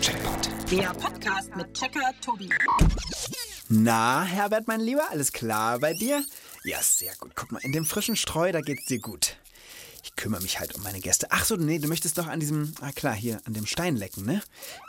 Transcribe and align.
Checkpoint. 0.00 0.50
Der 0.70 0.94
Podcast 0.94 1.54
mit 1.56 1.72
Checker 1.74 2.12
Tobi. 2.20 2.48
Na, 3.68 4.22
Herbert, 4.22 4.68
mein 4.68 4.80
Lieber, 4.80 5.10
alles 5.10 5.32
klar 5.32 5.78
bei 5.80 5.92
dir? 5.92 6.24
Ja, 6.64 6.80
sehr 6.80 7.14
gut. 7.16 7.32
Guck 7.34 7.52
mal, 7.52 7.60
in 7.64 7.72
dem 7.72 7.84
frischen 7.84 8.16
Streu, 8.16 8.52
da 8.52 8.60
geht's 8.60 8.86
dir 8.86 9.00
gut. 9.00 9.36
Ich 10.04 10.14
kümmere 10.14 10.40
mich 10.40 10.60
halt 10.60 10.74
um 10.76 10.82
meine 10.82 11.00
Gäste. 11.00 11.26
Ach 11.30 11.44
so, 11.44 11.56
nee, 11.56 11.78
du 11.78 11.88
möchtest 11.88 12.16
doch 12.16 12.28
an 12.28 12.38
diesem, 12.38 12.74
ah 12.80 12.92
klar, 12.92 13.14
hier, 13.14 13.40
an 13.44 13.54
dem 13.54 13.66
Stein 13.66 13.96
lecken, 13.96 14.24
ne? 14.24 14.40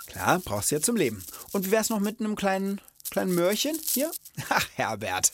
Klar, 0.05 0.39
brauchst 0.39 0.70
du 0.70 0.75
ja 0.75 0.82
zum 0.82 0.96
Leben. 0.96 1.23
Und 1.54 1.66
wie 1.66 1.71
wär's 1.71 1.89
noch 1.89 2.00
mit 2.00 2.20
einem 2.20 2.36
kleinen, 2.36 2.80
kleinen 3.09 3.34
Möhrchen 3.34 3.78
hier? 3.84 4.12
Ach, 4.50 4.68
Herbert. 4.75 5.32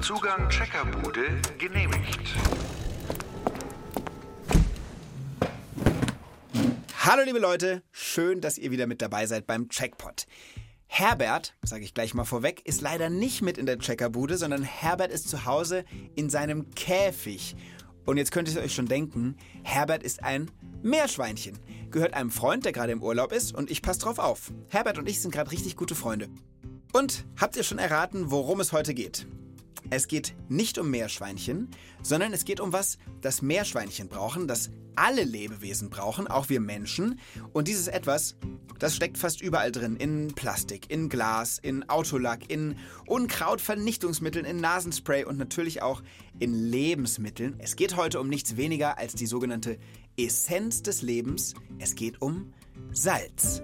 Zugang 0.00 0.48
Checkerbude 0.48 1.40
genehmigt. 1.58 2.18
Hallo 7.02 7.22
liebe 7.24 7.38
Leute, 7.38 7.82
schön, 7.92 8.42
dass 8.42 8.58
ihr 8.58 8.70
wieder 8.70 8.86
mit 8.86 9.00
dabei 9.00 9.24
seid 9.24 9.46
beim 9.46 9.70
Checkpot. 9.70 10.26
Herbert, 10.86 11.54
sage 11.62 11.82
ich 11.82 11.94
gleich 11.94 12.12
mal 12.12 12.26
vorweg, 12.26 12.60
ist 12.66 12.82
leider 12.82 13.08
nicht 13.08 13.40
mit 13.40 13.56
in 13.56 13.64
der 13.64 13.78
Checkerbude, 13.78 14.36
sondern 14.36 14.62
Herbert 14.62 15.10
ist 15.10 15.30
zu 15.30 15.46
Hause 15.46 15.86
in 16.14 16.28
seinem 16.28 16.68
Käfig. 16.74 17.56
Und 18.04 18.18
jetzt 18.18 18.32
könnt 18.32 18.54
ihr 18.54 18.60
euch 18.60 18.74
schon 18.74 18.84
denken, 18.84 19.38
Herbert 19.62 20.02
ist 20.02 20.22
ein 20.22 20.50
Meerschweinchen. 20.82 21.58
Gehört 21.90 22.12
einem 22.12 22.30
Freund, 22.30 22.66
der 22.66 22.72
gerade 22.72 22.92
im 22.92 23.02
Urlaub 23.02 23.32
ist 23.32 23.54
und 23.54 23.70
ich 23.70 23.80
passe 23.80 24.00
drauf 24.00 24.18
auf. 24.18 24.52
Herbert 24.68 24.98
und 24.98 25.08
ich 25.08 25.22
sind 25.22 25.30
gerade 25.30 25.52
richtig 25.52 25.76
gute 25.76 25.94
Freunde. 25.94 26.28
Und 26.92 27.24
habt 27.40 27.56
ihr 27.56 27.62
schon 27.62 27.78
erraten, 27.78 28.30
worum 28.30 28.60
es 28.60 28.72
heute 28.72 28.92
geht? 28.92 29.26
Es 29.92 30.06
geht 30.06 30.34
nicht 30.48 30.78
um 30.78 30.88
Meerschweinchen, 30.88 31.68
sondern 32.00 32.32
es 32.32 32.44
geht 32.44 32.60
um 32.60 32.72
was, 32.72 32.96
das 33.20 33.42
Meerschweinchen 33.42 34.08
brauchen, 34.08 34.46
das 34.46 34.70
alle 34.94 35.24
Lebewesen 35.24 35.90
brauchen, 35.90 36.28
auch 36.28 36.48
wir 36.48 36.60
Menschen. 36.60 37.18
Und 37.52 37.66
dieses 37.66 37.88
etwas, 37.88 38.36
das 38.78 38.94
steckt 38.94 39.18
fast 39.18 39.40
überall 39.40 39.72
drin. 39.72 39.96
In 39.96 40.28
Plastik, 40.28 40.90
in 40.90 41.08
Glas, 41.08 41.58
in 41.58 41.88
Autolack, 41.88 42.48
in 42.48 42.76
Unkrautvernichtungsmitteln, 43.06 44.44
in 44.44 44.60
Nasenspray 44.60 45.24
und 45.24 45.38
natürlich 45.38 45.82
auch 45.82 46.02
in 46.38 46.54
Lebensmitteln. 46.54 47.56
Es 47.58 47.74
geht 47.74 47.96
heute 47.96 48.20
um 48.20 48.28
nichts 48.28 48.56
weniger 48.56 48.96
als 48.96 49.14
die 49.14 49.26
sogenannte 49.26 49.76
Essenz 50.16 50.82
des 50.82 51.02
Lebens. 51.02 51.54
Es 51.78 51.96
geht 51.96 52.22
um 52.22 52.52
Salz. 52.92 53.62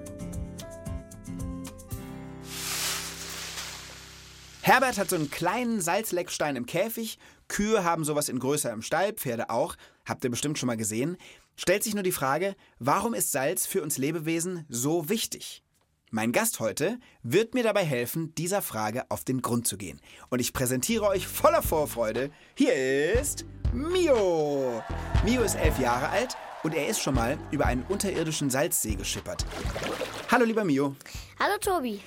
Herbert 4.67 4.98
hat 4.98 5.11
so 5.11 5.14
einen 5.14 5.31
kleinen 5.31 5.81
Salzleckstein 5.81 6.56
im 6.56 6.67
Käfig. 6.67 7.20
Kühe 7.47 7.84
haben 7.84 8.03
sowas 8.03 8.28
in 8.28 8.41
größer 8.41 8.73
im 8.73 8.83
Stall, 8.83 9.12
Pferde 9.12 9.48
auch. 9.48 9.77
Habt 10.05 10.25
ihr 10.25 10.31
bestimmt 10.31 10.58
schon 10.58 10.67
mal 10.67 10.77
gesehen. 10.77 11.19
Stellt 11.55 11.84
sich 11.84 11.95
nur 11.95 12.03
die 12.03 12.11
Frage, 12.11 12.56
warum 12.81 13.14
ist 13.14 13.31
Salz 13.31 13.64
für 13.64 13.81
uns 13.81 13.97
Lebewesen 13.97 14.67
so 14.69 15.08
wichtig? 15.08 15.62
Mein 16.11 16.33
Gast 16.33 16.58
heute 16.58 16.98
wird 17.23 17.55
mir 17.55 17.62
dabei 17.62 17.84
helfen, 17.84 18.34
dieser 18.34 18.61
Frage 18.61 19.08
auf 19.08 19.23
den 19.23 19.41
Grund 19.41 19.69
zu 19.69 19.77
gehen. 19.77 20.00
Und 20.31 20.41
ich 20.41 20.53
präsentiere 20.53 21.06
euch 21.06 21.28
voller 21.28 21.62
Vorfreude. 21.62 22.33
Hier 22.56 22.75
ist 23.14 23.45
Mio. 23.73 24.83
Mio 25.25 25.42
ist 25.42 25.55
elf 25.55 25.78
Jahre 25.78 26.08
alt 26.08 26.36
und 26.64 26.75
er 26.75 26.89
ist 26.89 27.01
schon 27.01 27.14
mal 27.14 27.39
über 27.53 27.67
einen 27.67 27.84
unterirdischen 27.89 28.51
Salzsee 28.51 28.97
geschippert. 28.97 29.47
Hallo 30.28 30.45
lieber 30.45 30.64
Mio. 30.64 30.97
Hallo 31.39 31.56
Tobi. 31.61 32.01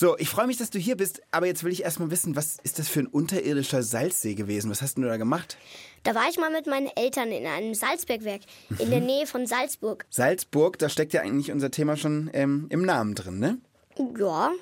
So, 0.00 0.16
ich 0.16 0.28
freue 0.28 0.46
mich, 0.46 0.56
dass 0.58 0.70
du 0.70 0.78
hier 0.78 0.96
bist, 0.96 1.22
aber 1.32 1.46
jetzt 1.46 1.64
will 1.64 1.72
ich 1.72 1.82
erstmal 1.82 2.12
wissen, 2.12 2.36
was 2.36 2.58
ist 2.62 2.78
das 2.78 2.88
für 2.88 3.00
ein 3.00 3.08
unterirdischer 3.08 3.82
Salzsee 3.82 4.36
gewesen? 4.36 4.70
Was 4.70 4.80
hast 4.80 4.96
du 4.96 5.02
da 5.02 5.16
gemacht? 5.16 5.58
Da 6.04 6.14
war 6.14 6.28
ich 6.30 6.38
mal 6.38 6.52
mit 6.52 6.68
meinen 6.68 6.88
Eltern 6.94 7.32
in 7.32 7.44
einem 7.46 7.74
Salzbergwerk 7.74 8.42
in 8.78 8.90
der 8.90 9.00
Nähe 9.00 9.26
von 9.26 9.48
Salzburg. 9.48 10.06
Salzburg, 10.08 10.78
da 10.78 10.88
steckt 10.88 11.14
ja 11.14 11.22
eigentlich 11.22 11.50
unser 11.50 11.72
Thema 11.72 11.96
schon 11.96 12.30
ähm, 12.32 12.66
im 12.70 12.82
Namen 12.82 13.16
drin, 13.16 13.40
ne? 13.40 13.58
Ja, 14.16 14.52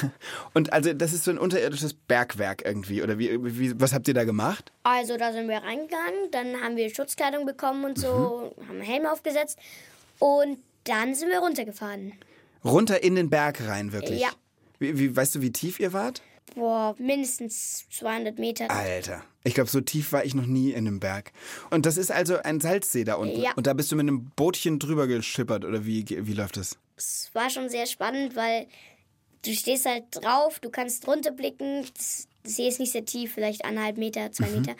Und 0.54 0.72
also 0.72 0.94
das 0.94 1.12
ist 1.12 1.24
so 1.24 1.30
ein 1.30 1.36
unterirdisches 1.36 1.92
Bergwerk 1.92 2.64
irgendwie, 2.64 3.02
oder 3.02 3.18
wie, 3.18 3.38
wie 3.60 3.78
was 3.78 3.92
habt 3.92 4.08
ihr 4.08 4.14
da 4.14 4.24
gemacht? 4.24 4.72
also 4.82 5.18
da 5.18 5.30
sind 5.30 5.46
wir 5.50 5.58
reingegangen, 5.58 6.30
dann 6.30 6.62
haben 6.62 6.76
wir 6.76 6.88
Schutzkleidung 6.88 7.44
bekommen 7.44 7.84
und 7.84 7.98
so, 7.98 8.54
haben 8.66 8.80
Helme 8.80 9.12
aufgesetzt 9.12 9.58
und 10.20 10.56
dann 10.84 11.14
sind 11.14 11.28
wir 11.28 11.40
runtergefahren. 11.40 12.14
Runter 12.64 13.02
in 13.02 13.14
den 13.14 13.28
Berg 13.28 13.60
rein, 13.68 13.92
wirklich? 13.92 14.22
Ja. 14.22 14.30
Wie, 14.78 14.98
wie, 14.98 15.16
weißt 15.16 15.36
du, 15.36 15.42
wie 15.42 15.52
tief 15.52 15.80
ihr 15.80 15.92
wart? 15.92 16.22
Boah, 16.54 16.94
mindestens 16.98 17.86
200 17.90 18.38
Meter. 18.38 18.70
Alter, 18.70 19.22
ich 19.44 19.54
glaube, 19.54 19.68
so 19.68 19.80
tief 19.80 20.12
war 20.12 20.24
ich 20.24 20.34
noch 20.34 20.46
nie 20.46 20.70
in 20.70 20.86
einem 20.86 21.00
Berg. 21.00 21.32
Und 21.70 21.86
das 21.86 21.96
ist 21.96 22.10
also 22.10 22.36
ein 22.38 22.60
Salzsee 22.60 23.04
da 23.04 23.14
unten. 23.14 23.42
Ja. 23.42 23.52
Und 23.56 23.66
da 23.66 23.74
bist 23.74 23.90
du 23.92 23.96
mit 23.96 24.04
einem 24.04 24.30
Bootchen 24.36 24.78
drüber 24.78 25.06
geschippert, 25.06 25.64
oder 25.64 25.84
wie, 25.84 26.04
wie 26.08 26.32
läuft 26.32 26.56
das? 26.56 26.78
Es 26.96 27.30
war 27.34 27.50
schon 27.50 27.68
sehr 27.68 27.86
spannend, 27.86 28.36
weil 28.36 28.68
du 29.44 29.52
stehst 29.52 29.86
halt 29.86 30.04
drauf, 30.12 30.60
du 30.60 30.70
kannst 30.70 31.06
runterblicken. 31.06 31.84
Das 31.94 32.28
der 32.46 32.52
See 32.52 32.68
ist 32.68 32.80
nicht 32.80 32.92
sehr 32.92 33.04
tief, 33.04 33.34
vielleicht 33.34 33.64
eineinhalb 33.64 33.98
Meter, 33.98 34.30
zwei 34.32 34.48
Meter. 34.48 34.76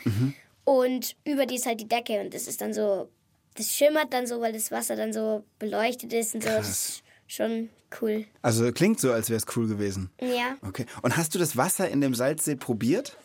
Und 0.64 1.16
über 1.24 1.46
die 1.46 1.56
ist 1.56 1.66
halt 1.66 1.80
die 1.80 1.88
Decke 1.88 2.20
und 2.20 2.32
das 2.32 2.46
ist 2.46 2.60
dann 2.60 2.72
so, 2.72 3.08
das 3.54 3.72
schimmert 3.72 4.12
dann 4.12 4.26
so, 4.26 4.40
weil 4.40 4.52
das 4.52 4.70
Wasser 4.70 4.96
dann 4.96 5.12
so 5.12 5.44
beleuchtet 5.58 6.12
ist 6.12 6.34
und 6.34 6.42
so. 6.42 6.48
Das 6.48 6.68
ist 6.68 7.02
schon 7.26 7.70
cool. 8.00 8.24
Also 8.42 8.70
klingt 8.72 9.00
so, 9.00 9.12
als 9.12 9.30
wäre 9.30 9.38
es 9.38 9.56
cool 9.56 9.68
gewesen. 9.68 10.10
Ja. 10.20 10.56
Okay. 10.66 10.86
Und 11.02 11.16
hast 11.16 11.34
du 11.34 11.38
das 11.38 11.56
Wasser 11.56 11.88
in 11.88 12.00
dem 12.00 12.14
Salzsee 12.14 12.56
probiert? 12.56 13.16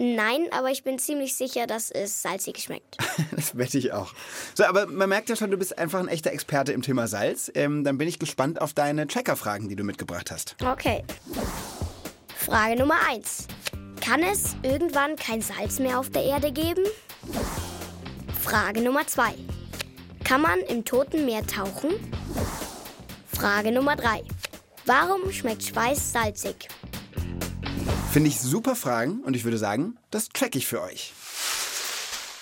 Nein, 0.00 0.46
aber 0.52 0.70
ich 0.70 0.84
bin 0.84 0.98
ziemlich 1.00 1.34
sicher, 1.34 1.66
dass 1.66 1.90
es 1.90 2.22
salzig 2.22 2.58
schmeckt. 2.58 2.96
Das 3.32 3.56
wette 3.56 3.78
ich 3.78 3.92
auch. 3.92 4.14
So, 4.54 4.64
aber 4.64 4.86
man 4.86 5.08
merkt 5.08 5.28
ja 5.28 5.34
schon, 5.34 5.50
du 5.50 5.56
bist 5.56 5.76
einfach 5.76 5.98
ein 5.98 6.08
echter 6.08 6.32
Experte 6.32 6.72
im 6.72 6.82
Thema 6.82 7.08
Salz. 7.08 7.50
Ähm, 7.54 7.82
dann 7.82 7.98
bin 7.98 8.06
ich 8.06 8.18
gespannt 8.20 8.60
auf 8.60 8.74
deine 8.74 9.06
Checker-Fragen, 9.08 9.68
die 9.68 9.74
du 9.74 9.82
mitgebracht 9.82 10.30
hast. 10.30 10.56
Okay. 10.64 11.02
Frage 12.36 12.78
Nummer 12.78 12.96
1. 13.10 13.48
Kann 14.00 14.22
es 14.22 14.56
irgendwann 14.62 15.16
kein 15.16 15.40
Salz 15.40 15.80
mehr 15.80 15.98
auf 15.98 16.10
der 16.10 16.22
Erde 16.22 16.52
geben? 16.52 16.84
Frage 18.40 18.82
Nummer 18.82 19.06
2. 19.06 19.34
Kann 20.24 20.42
man 20.42 20.60
im 20.60 20.84
Toten 20.84 21.24
Meer 21.24 21.44
tauchen? 21.46 21.90
Frage 23.38 23.70
Nummer 23.70 23.94
3. 23.94 24.24
Warum 24.84 25.30
schmeckt 25.30 25.62
Schweiß 25.62 26.10
salzig? 26.10 26.66
Finde 28.10 28.30
ich 28.30 28.40
super 28.40 28.74
Fragen 28.74 29.22
und 29.22 29.36
ich 29.36 29.44
würde 29.44 29.58
sagen, 29.58 29.96
das 30.10 30.30
check 30.30 30.56
ich 30.56 30.66
für 30.66 30.82
euch. 30.82 31.12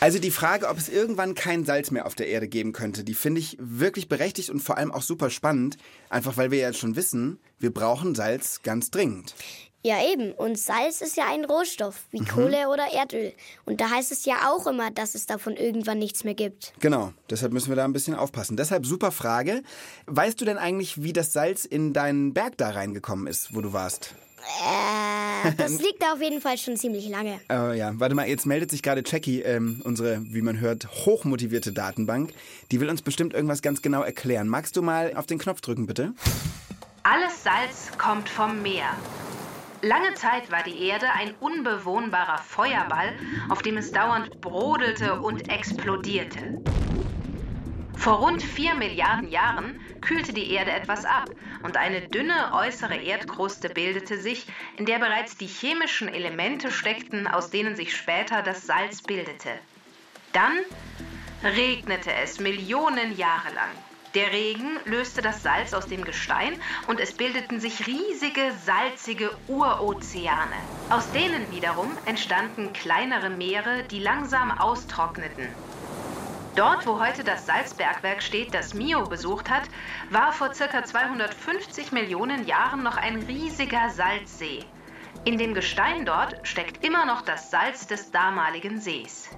Also 0.07 0.21
die 0.21 0.31
Frage, 0.31 0.69
ob 0.69 0.79
es 0.79 0.89
irgendwann 0.89 1.35
kein 1.35 1.65
Salz 1.65 1.91
mehr 1.91 2.07
auf 2.07 2.15
der 2.15 2.29
Erde 2.29 2.47
geben 2.47 2.73
könnte, 2.73 3.03
die 3.03 3.13
finde 3.13 3.41
ich 3.41 3.57
wirklich 3.59 4.09
berechtigt 4.09 4.51
und 4.51 4.61
vor 4.61 4.79
allem 4.79 4.93
auch 4.93 5.03
super 5.03 5.31
spannend. 5.31 5.79
Einfach 6.11 6.37
weil 6.37 6.53
wir 6.53 6.61
ja 6.61 6.73
schon 6.73 6.95
wissen, 6.95 7.41
wir 7.59 7.75
brauchen 7.75 8.15
Salz 8.15 8.63
ganz 8.63 8.93
dringend. 8.93 9.35
Ja, 9.83 9.97
eben. 10.09 10.31
Und 10.31 10.61
Salz 10.61 11.01
ist 11.01 11.17
ja 11.17 11.25
ein 11.29 11.45
Rohstoff, 11.45 12.05
wie 12.13 12.25
Kohle 12.25 12.69
oder 12.69 12.87
Erdöl. 12.95 13.33
Und 13.65 13.81
da 13.81 13.91
heißt 13.91 14.13
es 14.13 14.25
ja 14.27 14.53
auch 14.53 14.69
immer, 14.69 14.93
dass 14.93 15.17
es 15.17 15.27
davon 15.27 15.57
irgendwann 15.57 15.99
nichts 15.99 16.23
mehr 16.23 16.35
gibt. 16.35 16.73
Genau, 16.79 17.13
deshalb 17.29 17.53
müssen 17.53 17.71
wir 17.71 17.77
da 17.77 17.85
ein 17.85 17.93
bisschen 17.93 18.15
aufpassen. 18.15 18.57
Deshalb 18.57 18.87
super 18.87 19.11
Frage. 19.11 19.65
Weißt 20.07 20.41
du 20.41 20.45
denn 20.45 20.57
eigentlich, 20.57 21.03
wie 21.03 21.15
das 21.15 21.33
Salz 21.33 21.65
in 21.65 21.93
deinen 21.93 22.33
Berg 22.33 22.57
da 22.59 22.71
reingekommen 22.71 23.27
ist, 23.27 23.57
wo 23.57 23.61
du 23.61 23.73
warst? 23.73 24.15
Äh, 24.47 25.53
das 25.57 25.79
liegt 25.83 26.03
da 26.03 26.13
auf 26.13 26.23
jeden 26.23 26.41
Fall 26.41 26.59
schon 26.59 26.77
ziemlich 26.77 27.09
lange. 27.09 27.41
Äh, 27.51 27.79
ja, 27.79 27.93
warte 27.97 28.15
mal, 28.15 28.29
jetzt 28.29 28.47
meldet 28.47 28.71
sich 28.71 28.83
gerade 28.83 29.03
Jackie, 29.05 29.43
ähm, 29.43 29.81
unsere, 29.85 30.21
wie 30.23 30.43
man 30.43 30.61
hört, 30.61 30.89
hochmotivierte 31.07 31.73
Datenbank. 31.73 32.33
Die 32.71 32.81
will 32.81 32.89
uns 32.89 33.03
bestimmt 33.03 33.35
irgendwas 33.35 33.63
ganz 33.63 33.83
genau 33.83 34.03
erklären. 34.03 34.49
Magst 34.49 34.77
du 34.77 34.83
mal 34.83 35.15
auf 35.15 35.27
den 35.27 35.39
Knopf 35.39 35.61
drücken, 35.61 35.87
bitte? 35.87 36.13
Alles 37.03 37.43
Salz 37.43 37.97
kommt 37.99 38.29
vom 38.29 38.63
Meer. 38.63 38.89
Lange 39.83 40.15
Zeit 40.15 40.51
war 40.51 40.63
die 40.65 40.89
Erde 40.89 41.07
ein 41.13 41.35
unbewohnbarer 41.39 42.39
Feuerball, 42.39 43.13
auf 43.49 43.63
dem 43.63 43.77
es 43.77 43.93
dauernd 43.93 44.41
brodelte 44.41 45.21
und 45.21 45.49
explodierte. 45.49 46.63
Vor 48.07 48.19
rund 48.19 48.41
4 48.41 48.77
Milliarden 48.77 49.33
Jahren 49.33 49.81
kühlte 50.01 50.33
die 50.33 50.53
Erde 50.53 50.71
etwas 50.71 51.05
ab 51.05 51.29
und 51.65 51.77
eine 51.77 52.03
dünne 52.03 52.53
äußere 52.53 52.95
Erdkruste 52.95 53.69
bildete 53.69 54.17
sich, 54.17 54.47
in 54.77 54.87
der 54.87 55.01
bereits 55.01 55.37
die 55.37 55.49
chemischen 55.49 56.07
Elemente 56.07 56.71
steckten, 56.71 57.27
aus 57.27 57.51
denen 57.51 57.75
sich 57.75 57.97
später 57.97 58.43
das 58.43 58.65
Salz 58.65 59.03
bildete. 59.03 59.59
Dann 60.33 60.57
regnete 61.43 62.13
es 62.13 62.39
Millionen 62.39 63.17
Jahre 63.17 63.53
lang. 63.53 63.71
Der 64.15 64.31
Regen 64.31 64.79
löste 64.85 65.21
das 65.21 65.43
Salz 65.43 65.75
aus 65.75 65.89
dem 65.89 66.05
Gestein 66.05 66.55
und 66.87 67.01
es 67.01 67.13
bildeten 67.13 67.59
sich 67.59 67.89
riesige, 67.89 68.53
salzige 68.65 69.37
Urozeane. 69.49 70.63
Aus 70.91 71.11
denen 71.11 71.51
wiederum 71.51 71.99
entstanden 72.05 72.73
kleinere 72.73 73.31
Meere, 73.31 73.83
die 73.91 73.99
langsam 73.99 74.53
austrockneten. 74.53 75.57
Dort, 76.57 76.87
wo 76.87 76.99
heute 76.99 77.23
das 77.23 77.45
Salzbergwerk 77.45 78.23
steht, 78.23 78.55
das 78.55 78.73
Mio 78.73 79.05
besucht 79.05 79.51
hat, 79.51 79.65
war 80.11 80.33
vor 80.33 80.49
ca. 80.49 80.83
250 80.83 81.93
Millionen 81.93 82.47
Jahren 82.47 82.83
noch 82.83 82.97
ein 82.97 83.17
riesiger 83.25 83.91
Salzsee. 83.91 84.61
In 85.27 85.37
dem 85.37 85.53
Gestein 85.53 86.07
dort 86.07 86.49
steckt 86.49 86.83
immer 86.83 87.05
noch 87.05 87.21
das 87.21 87.51
Salz 87.51 87.87
des 87.87 88.11
damaligen 88.11 88.81
Sees. 88.81 89.29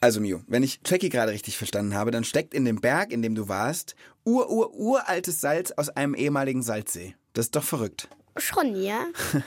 Also 0.00 0.20
Mio, 0.20 0.40
wenn 0.46 0.62
ich 0.62 0.78
Jackie 0.86 1.08
gerade 1.08 1.32
richtig 1.32 1.58
verstanden 1.58 1.96
habe, 1.96 2.12
dann 2.12 2.22
steckt 2.22 2.54
in 2.54 2.64
dem 2.64 2.80
Berg, 2.80 3.10
in 3.10 3.20
dem 3.20 3.34
du 3.34 3.48
warst, 3.48 3.96
ur, 4.24 4.48
ur, 4.48 4.72
uraltes 4.74 5.40
Salz 5.40 5.72
aus 5.72 5.88
einem 5.88 6.14
ehemaligen 6.14 6.62
Salzsee. 6.62 7.16
Das 7.32 7.46
ist 7.46 7.56
doch 7.56 7.64
verrückt. 7.64 8.08
Schon, 8.38 8.76
ja? 8.80 9.06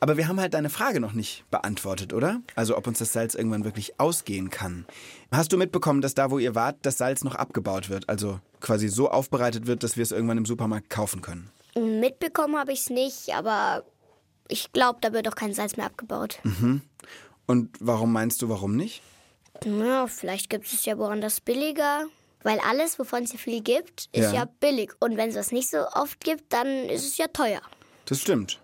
Aber 0.00 0.16
wir 0.16 0.28
haben 0.28 0.40
halt 0.40 0.54
deine 0.54 0.70
Frage 0.70 1.00
noch 1.00 1.12
nicht 1.12 1.44
beantwortet, 1.50 2.12
oder? 2.12 2.40
Also 2.54 2.76
ob 2.76 2.86
uns 2.86 2.98
das 2.98 3.12
Salz 3.12 3.34
irgendwann 3.34 3.64
wirklich 3.64 3.98
ausgehen 3.98 4.50
kann. 4.50 4.86
Hast 5.30 5.52
du 5.52 5.56
mitbekommen, 5.56 6.00
dass 6.00 6.14
da, 6.14 6.30
wo 6.30 6.38
ihr 6.38 6.54
wart, 6.54 6.76
das 6.82 6.98
Salz 6.98 7.24
noch 7.24 7.34
abgebaut 7.34 7.88
wird? 7.88 8.08
Also 8.08 8.40
quasi 8.60 8.88
so 8.88 9.10
aufbereitet 9.10 9.66
wird, 9.66 9.82
dass 9.82 9.96
wir 9.96 10.02
es 10.02 10.12
irgendwann 10.12 10.38
im 10.38 10.46
Supermarkt 10.46 10.90
kaufen 10.90 11.22
können? 11.22 11.50
Mitbekommen 11.74 12.56
habe 12.56 12.72
ich 12.72 12.80
es 12.82 12.90
nicht, 12.90 13.34
aber 13.34 13.84
ich 14.48 14.72
glaube, 14.72 14.98
da 15.00 15.12
wird 15.12 15.26
auch 15.28 15.34
kein 15.34 15.52
Salz 15.54 15.76
mehr 15.76 15.86
abgebaut. 15.86 16.40
Und 17.46 17.70
warum 17.80 18.12
meinst 18.12 18.42
du, 18.42 18.48
warum 18.48 18.76
nicht? 18.76 19.02
Ja, 19.64 20.06
vielleicht 20.06 20.50
gibt 20.50 20.66
es 20.66 20.84
ja 20.84 20.98
woanders 20.98 21.40
billiger. 21.40 22.04
Weil 22.44 22.60
alles, 22.60 22.98
wovon 22.98 23.22
es 23.22 23.32
ja 23.32 23.38
viel 23.38 23.62
gibt, 23.62 24.10
ist 24.12 24.24
Ja. 24.24 24.32
ja. 24.32 24.44
billig. 24.60 24.92
Und 25.00 25.16
wenn 25.16 25.30
es 25.30 25.34
das 25.34 25.50
nicht 25.50 25.70
so 25.70 25.78
oft 25.94 26.22
gibt, 26.22 26.52
dann 26.52 26.66
ist 26.90 27.06
es 27.06 27.16
ja 27.16 27.26
teuer. 27.28 27.62
Das 28.06 28.20
stimmt. 28.20 28.60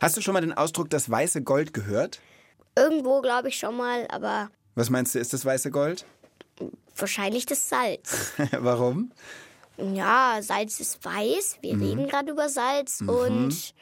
Hast 0.00 0.16
du 0.16 0.20
schon 0.20 0.34
mal 0.34 0.40
den 0.40 0.52
Ausdruck 0.52 0.90
das 0.90 1.10
weiße 1.10 1.42
Gold 1.42 1.74
gehört? 1.74 2.20
Irgendwo 2.76 3.20
glaube 3.20 3.48
ich 3.48 3.58
schon 3.58 3.76
mal, 3.76 4.06
aber 4.08 4.50
Was 4.74 4.90
meinst 4.90 5.14
du, 5.14 5.18
ist 5.18 5.32
das 5.32 5.44
weiße 5.44 5.70
Gold? 5.70 6.04
wahrscheinlich 6.96 7.46
das 7.46 7.68
Salz. 7.68 8.32
warum? 8.58 9.12
ja, 9.76 10.38
Salz 10.40 10.80
ist 10.80 11.04
weiß. 11.04 11.58
Wir 11.60 11.78
reden 11.78 12.08
gerade 12.08 12.30
über 12.30 12.48
Salz 12.48 13.02
und 13.02 13.74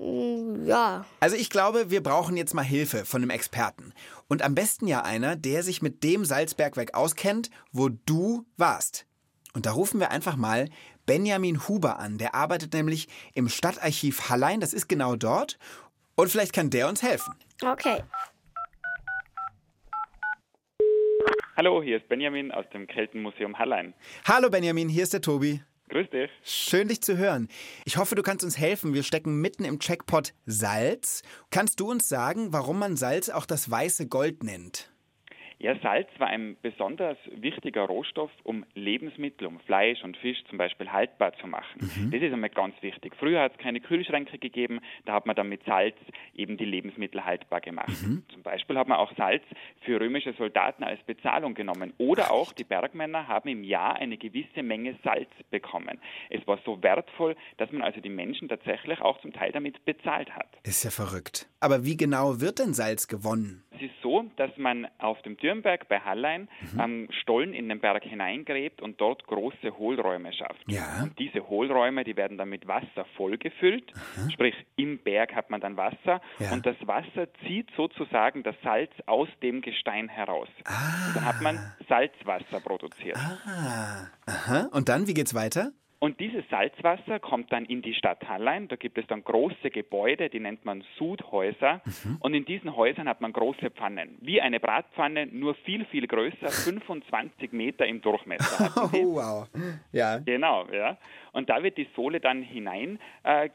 mm, 0.00 0.64
ja, 0.66 1.04
Also 1.20 1.36
ich 1.36 1.50
glaube, 1.50 1.90
wir 1.90 2.02
brauchen 2.02 2.36
jetzt 2.38 2.54
mal 2.54 2.62
Hilfe 2.62 3.04
von 3.04 3.20
einem 3.20 3.30
Experten. 3.30 3.92
Und 4.28 4.40
am 4.40 4.54
besten 4.54 4.86
ja 4.86 5.02
einer, 5.02 5.36
der 5.36 5.62
sich 5.62 5.82
mit 5.82 6.02
dem 6.04 6.24
Salzbergwerk 6.24 6.94
auskennt, 6.94 7.50
wo 7.70 7.90
du 7.90 8.46
warst. 8.56 9.04
Und 9.52 9.66
da 9.66 9.72
rufen 9.72 10.00
wir 10.00 10.10
einfach 10.10 10.36
mal 10.36 10.70
Benjamin 11.06 11.68
Huber 11.68 11.98
an. 11.98 12.18
Der 12.18 12.34
arbeitet 12.34 12.72
nämlich 12.72 13.08
im 13.34 13.48
Stadtarchiv 13.48 14.28
Hallein. 14.28 14.60
Das 14.60 14.72
ist 14.72 14.88
genau 14.88 15.16
dort. 15.16 15.58
Und 16.14 16.30
vielleicht 16.30 16.52
kann 16.52 16.70
der 16.70 16.88
uns 16.88 17.02
helfen. 17.02 17.34
okay. 17.64 18.02
Hallo, 21.56 21.82
hier 21.82 21.98
ist 21.98 22.08
Benjamin 22.08 22.50
aus 22.50 22.64
dem 22.72 22.86
Keltenmuseum 22.86 23.58
Hallein. 23.58 23.92
Hallo 24.26 24.48
Benjamin, 24.48 24.88
hier 24.88 25.02
ist 25.02 25.12
der 25.12 25.20
Tobi. 25.20 25.62
Grüß 25.90 26.08
dich. 26.08 26.30
Schön 26.42 26.88
dich 26.88 27.02
zu 27.02 27.18
hören. 27.18 27.48
Ich 27.84 27.98
hoffe, 27.98 28.14
du 28.14 28.22
kannst 28.22 28.42
uns 28.42 28.58
helfen. 28.58 28.94
Wir 28.94 29.02
stecken 29.02 29.42
mitten 29.42 29.66
im 29.66 29.78
Checkpot 29.78 30.32
Salz. 30.46 31.22
Kannst 31.50 31.80
du 31.80 31.90
uns 31.90 32.08
sagen, 32.08 32.54
warum 32.54 32.78
man 32.78 32.96
Salz 32.96 33.28
auch 33.28 33.44
das 33.44 33.70
weiße 33.70 34.08
Gold 34.08 34.42
nennt? 34.42 34.91
Ja, 35.62 35.76
Salz 35.80 36.08
war 36.18 36.26
ein 36.26 36.56
besonders 36.60 37.16
wichtiger 37.30 37.82
Rohstoff, 37.82 38.32
um 38.42 38.66
Lebensmittel, 38.74 39.46
um 39.46 39.60
Fleisch 39.60 40.02
und 40.02 40.16
Fisch 40.16 40.42
zum 40.50 40.58
Beispiel 40.58 40.90
haltbar 40.90 41.34
zu 41.34 41.46
machen. 41.46 42.10
Das 42.10 42.20
ist 42.20 42.32
einmal 42.32 42.50
ganz 42.50 42.74
wichtig. 42.80 43.14
Früher 43.16 43.40
hat 43.40 43.52
es 43.52 43.58
keine 43.58 43.78
Kühlschränke 43.78 44.38
gegeben, 44.38 44.80
da 45.04 45.12
hat 45.12 45.24
man 45.24 45.36
dann 45.36 45.48
mit 45.48 45.62
Salz 45.64 45.94
eben 46.34 46.56
die 46.56 46.64
Lebensmittel 46.64 47.24
haltbar 47.24 47.60
gemacht. 47.60 47.92
Zum 48.32 48.42
Beispiel 48.42 48.76
hat 48.76 48.88
man 48.88 48.98
auch 48.98 49.14
Salz 49.16 49.44
für 49.82 50.00
römische 50.00 50.32
Soldaten 50.32 50.82
als 50.82 51.00
Bezahlung 51.04 51.54
genommen. 51.54 51.92
Oder 51.96 52.32
auch 52.32 52.52
die 52.52 52.64
Bergmänner 52.64 53.28
haben 53.28 53.48
im 53.48 53.62
Jahr 53.62 53.94
eine 53.94 54.18
gewisse 54.18 54.64
Menge 54.64 54.96
Salz 55.04 55.30
bekommen. 55.52 56.00
Es 56.28 56.44
war 56.48 56.58
so 56.64 56.82
wertvoll, 56.82 57.36
dass 57.58 57.70
man 57.70 57.82
also 57.82 58.00
die 58.00 58.08
Menschen 58.08 58.48
tatsächlich 58.48 59.00
auch 59.00 59.20
zum 59.20 59.32
Teil 59.32 59.52
damit 59.52 59.84
bezahlt 59.84 60.34
hat. 60.34 60.48
Ist 60.64 60.82
ja 60.82 60.90
verrückt. 60.90 61.48
Aber 61.60 61.84
wie 61.84 61.96
genau 61.96 62.40
wird 62.40 62.58
denn 62.58 62.74
Salz 62.74 63.06
gewonnen? 63.06 63.62
Es 63.70 63.82
ist 63.82 64.02
so, 64.02 64.24
dass 64.36 64.50
man 64.56 64.86
auf 64.98 65.20
dem 65.22 65.36
Dürnberg 65.52 65.86
bei 65.88 66.00
Hallein 66.00 66.48
am 66.78 67.08
Stollen 67.20 67.52
in 67.52 67.68
den 67.68 67.80
Berg 67.80 68.04
hineingräbt 68.04 68.80
und 68.80 69.00
dort 69.00 69.26
große 69.26 69.76
Hohlräume 69.76 70.32
schafft. 70.32 70.62
Ja. 70.66 71.02
Und 71.02 71.18
diese 71.18 71.46
Hohlräume, 71.48 72.04
die 72.04 72.16
werden 72.16 72.38
dann 72.38 72.48
mit 72.48 72.66
Wasser 72.66 73.04
vollgefüllt, 73.16 73.92
sprich 74.32 74.54
im 74.76 74.98
Berg 74.98 75.34
hat 75.34 75.50
man 75.50 75.60
dann 75.60 75.76
Wasser 75.76 76.20
Ja. 76.38 76.52
und 76.52 76.64
das 76.64 76.76
Wasser 76.86 77.28
zieht 77.46 77.68
sozusagen 77.76 78.42
das 78.42 78.56
Salz 78.62 78.90
aus 79.06 79.28
dem 79.42 79.60
Gestein 79.60 80.08
heraus. 80.08 80.48
Und 81.08 81.16
dann 81.16 81.24
hat 81.24 81.40
man 81.42 81.58
Salzwasser 81.88 82.60
produziert. 82.60 83.16
Ah, 83.18 84.06
aha. 84.26 84.68
Und 84.72 84.88
dann, 84.88 85.06
wie 85.06 85.14
geht's 85.14 85.34
weiter? 85.34 85.72
Und 86.02 86.18
dieses 86.18 86.42
Salzwasser 86.50 87.20
kommt 87.20 87.52
dann 87.52 87.64
in 87.64 87.80
die 87.80 87.94
Stadt 87.94 88.28
Hallein. 88.28 88.66
Da 88.66 88.74
gibt 88.74 88.98
es 88.98 89.06
dann 89.06 89.22
große 89.22 89.70
Gebäude, 89.70 90.30
die 90.30 90.40
nennt 90.40 90.64
man 90.64 90.82
Sudhäuser. 90.98 91.80
Und 92.18 92.34
in 92.34 92.44
diesen 92.44 92.74
Häusern 92.74 93.08
hat 93.08 93.20
man 93.20 93.32
große 93.32 93.70
Pfannen. 93.70 94.18
Wie 94.20 94.40
eine 94.40 94.58
Bratpfanne, 94.58 95.26
nur 95.26 95.54
viel, 95.54 95.84
viel 95.84 96.08
größer, 96.08 96.48
25 96.50 97.52
Meter 97.52 97.86
im 97.86 98.00
Durchmesser. 98.02 98.90
Oh, 98.92 99.14
wow. 99.14 99.48
Ja. 99.92 100.18
Genau, 100.18 100.66
ja. 100.72 100.98
Und 101.30 101.48
da 101.48 101.62
wird 101.62 101.78
die 101.78 101.86
Sohle 101.94 102.18
dann 102.18 102.42
hinein 102.42 102.98
äh, 103.22 103.48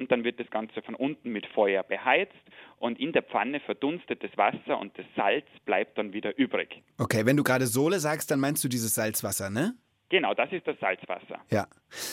und 0.00 0.10
dann 0.10 0.24
wird 0.24 0.40
das 0.40 0.50
Ganze 0.50 0.82
von 0.82 0.96
unten 0.96 1.30
mit 1.30 1.46
Feuer 1.46 1.84
beheizt 1.84 2.34
und 2.80 2.98
in 2.98 3.12
der 3.12 3.22
Pfanne 3.22 3.60
verdunstet 3.60 4.24
das 4.24 4.36
Wasser 4.36 4.76
und 4.76 4.98
das 4.98 5.06
Salz 5.14 5.46
bleibt 5.66 5.98
dann 5.98 6.12
wieder 6.12 6.36
übrig. 6.36 6.82
Okay, 6.98 7.24
wenn 7.26 7.36
du 7.36 7.44
gerade 7.44 7.66
Sohle 7.66 8.00
sagst, 8.00 8.32
dann 8.32 8.40
meinst 8.40 8.64
du 8.64 8.68
dieses 8.68 8.96
Salzwasser, 8.96 9.50
ne? 9.50 9.74
Genau, 10.10 10.34
das 10.34 10.52
ist 10.52 10.66
das 10.66 10.78
Salzwasser. 10.80 11.40
Ja. 11.50 11.66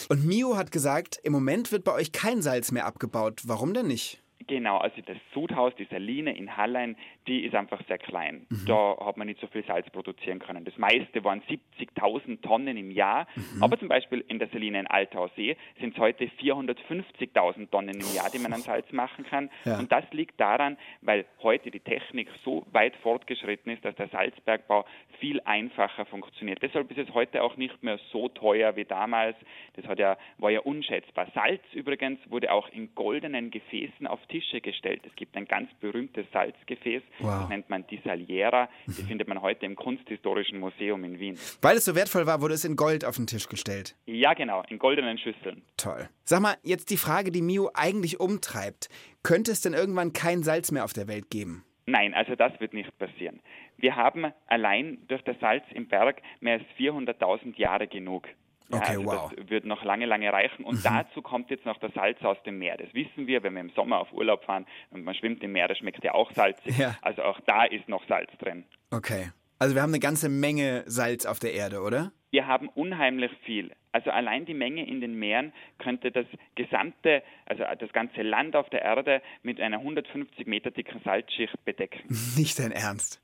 Und 0.10 0.26
Mio 0.26 0.56
hat 0.56 0.72
gesagt, 0.72 1.20
im 1.24 1.34
Moment 1.34 1.72
wird 1.72 1.84
bei 1.84 1.94
euch 1.94 2.12
kein 2.12 2.42
Salz 2.42 2.72
mehr 2.72 2.86
abgebaut. 2.86 3.42
Warum 3.46 3.74
denn 3.74 3.88
nicht? 3.88 4.22
Genau, 4.46 4.78
also 4.78 5.02
das 5.02 5.18
Sudhaus, 5.34 5.74
die 5.78 5.88
Saline 5.90 6.38
in 6.38 6.56
Hallein, 6.56 6.96
die 7.28 7.44
ist 7.44 7.56
einfach 7.56 7.82
sehr 7.88 7.98
klein. 7.98 8.48
Da 8.66 8.98
hat 9.06 9.18
man 9.18 9.28
nicht 9.28 9.40
so 9.40 9.48
viel 9.48 9.64
Salz 9.66 9.90
produzieren 9.90 10.40
können. 10.40 10.66
Das 10.66 10.78
meiste 10.78 11.24
waren 11.24 11.42
70.000 11.42 12.42
Tonnen 12.42 12.78
im 12.78 12.92
Jahr. 12.92 13.28
Aber 13.62 13.78
zum 13.78 13.88
Beispiel 13.88 14.24
in 14.28 14.40
der 14.40 14.48
Saline 14.50 14.80
in 14.80 14.88
Altausee 14.88 15.58
sind 15.80 15.94
es 15.94 16.00
heute 16.00 16.26
450.000 16.26 17.70
Tonnen 17.70 17.96
im 18.00 18.16
Jahr, 18.16 18.30
die 18.34 18.40
man 18.40 18.54
an 18.54 18.62
Salz 18.62 18.92
machen 18.92 19.26
kann. 19.26 19.50
Ja. 19.66 19.78
Und 19.80 19.92
das 19.92 20.06
liegt 20.12 20.40
daran, 20.40 20.78
weil 21.02 21.26
heute 21.42 21.72
die 21.72 21.80
Technik 21.80 22.30
so 22.44 22.66
weit 22.72 22.96
fortgeschritten 22.98 23.72
ist, 23.72 23.84
dass 23.84 23.96
der 23.96 24.08
Salzbergbau 24.10 24.86
viel 25.20 25.42
einfacher 25.42 26.06
funktioniert. 26.06 26.62
Deshalb 26.62 26.90
ist 26.92 26.98
es 26.98 27.14
heute 27.14 27.44
auch 27.44 27.58
nicht 27.58 27.84
mehr 27.84 28.00
so 28.12 28.30
teuer 28.30 28.76
wie 28.76 28.86
damals. 28.86 29.36
Das 29.76 29.86
hat 29.86 30.00
ja, 30.00 30.18
war 30.38 30.52
ja 30.52 30.62
unschätzbar. 30.62 31.28
Salz 31.34 31.62
übrigens 31.74 32.20
wurde 32.30 32.52
auch 32.52 32.70
in 32.70 32.94
goldenen 32.96 33.52
Gefäßen 33.52 34.08
auf 34.08 34.26
Tische 34.28 34.62
gestellt. 34.62 35.02
Es 35.06 35.16
gibt 35.16 35.36
ein 35.36 35.46
ganz 35.46 35.74
berühmtes 35.76 36.26
Salzgefäß, 36.32 37.02
Wow. 37.20 37.42
das 37.42 37.50
nennt 37.50 37.70
man 37.70 37.86
die 37.88 38.00
Saliera. 38.04 38.70
Die 38.86 39.04
findet 39.04 39.28
man 39.28 39.42
heute 39.42 39.66
im 39.66 39.76
Kunsthistorischen 39.76 40.60
Museum 40.60 41.04
in 41.04 41.20
Wien. 41.20 41.38
Weil 41.62 41.78
es 41.78 41.86
so 41.86 41.96
wertvoll 41.96 42.26
war, 42.26 42.42
wurde 42.42 42.54
es 42.54 42.66
in 42.66 42.76
Gold 42.76 43.06
auf 43.06 43.16
den 43.16 43.28
Tisch 43.28 43.48
gestellt. 43.48 43.96
Ja, 44.06 44.34
genau, 44.34 44.64
in 44.70 44.80
goldenen 44.80 45.18
Schüsseln. 45.18 45.62
Toll. 45.78 46.10
Sag 46.24 46.42
mal, 46.42 46.56
jetzt 46.64 46.90
die 46.90 46.98
Frage, 46.98 47.32
die 47.32 47.42
Mio 47.42 47.72
eigentlich 47.74 48.20
umtreibt. 48.20 48.90
Könnte 49.24 49.52
es 49.52 49.62
denn 49.62 49.74
irgendwann 49.74 50.14
kein 50.14 50.44
Salz 50.44 50.72
mehr 50.72 50.84
auf 50.86 50.94
der 50.94 51.08
Welt 51.08 51.30
geben? 51.30 51.64
Nein, 51.86 52.14
also 52.14 52.36
das 52.36 52.52
wird 52.60 52.74
nicht 52.74 52.98
passieren. 52.98 53.40
Wir 53.78 53.96
haben 53.96 54.32
allein 54.48 54.98
durch 55.08 55.22
das 55.24 55.40
Salz 55.40 55.64
im 55.74 55.88
Berg 55.88 56.22
mehr 56.42 56.56
als 56.56 56.64
400.000 56.78 57.58
Jahre 57.58 57.88
genug. 57.88 58.28
Ja, 58.70 58.78
Okay, 58.78 58.98
also 58.98 59.06
wow. 59.06 59.34
Das 59.36 59.50
wird 59.50 59.66
noch 59.66 59.84
lange, 59.84 60.06
lange 60.06 60.32
reichen. 60.32 60.66
Und 60.66 60.86
dazu 60.86 61.22
kommt 61.22 61.50
jetzt 61.50 61.66
noch 61.66 61.78
das 61.80 61.94
Salz 61.94 62.22
aus 62.22 62.38
dem 62.44 62.60
Meer. 62.60 62.78
Das 62.78 62.94
wissen 62.94 63.28
wir, 63.28 63.44
wenn 63.44 63.54
wir 63.54 63.62
im 63.62 63.70
Sommer 63.72 64.00
auf 64.00 64.12
Urlaub 64.12 64.44
fahren 64.44 64.66
und 64.92 65.04
man 65.04 65.16
schwimmt 65.16 65.42
im 65.44 65.54
Meer, 65.54 65.68
das 65.68 65.78
schmeckt 65.78 66.04
ja 66.04 66.14
auch 66.14 66.32
salzig. 66.34 66.78
Ja. 66.78 66.98
Also 67.02 67.24
auch 67.24 67.40
da 67.46 67.64
ist 67.66 67.88
noch 67.88 68.06
Salz 68.08 68.30
drin. 68.40 68.66
Okay. 68.92 69.32
Also 69.60 69.74
wir 69.74 69.82
haben 69.82 69.92
eine 69.92 70.00
ganze 70.00 70.30
Menge 70.30 70.84
Salz 70.86 71.26
auf 71.26 71.40
der 71.40 71.54
Erde, 71.54 71.82
oder? 71.82 72.12
Wir 72.30 72.46
haben 72.46 72.70
unheimlich 72.70 73.32
viel. 73.46 73.72
Also 73.92 74.12
allein 74.12 74.46
die 74.46 74.54
Menge 74.54 74.86
in 74.88 75.02
den 75.02 75.18
Meeren 75.18 75.54
könnte 75.80 76.12
das 76.12 76.26
gesamte, 76.56 77.24
also 77.46 77.64
das 77.80 77.92
ganze 77.94 78.22
Land 78.22 78.56
auf 78.56 78.70
der 78.70 78.82
Erde 78.84 79.22
mit 79.42 79.60
einer 79.60 79.78
150 79.78 80.46
Meter 80.46 80.70
dicken 80.72 81.02
Salzschicht 81.04 81.64
bedecken. 81.66 82.02
Nicht 82.38 82.60
dein 82.60 82.72
Ernst. 82.72 83.22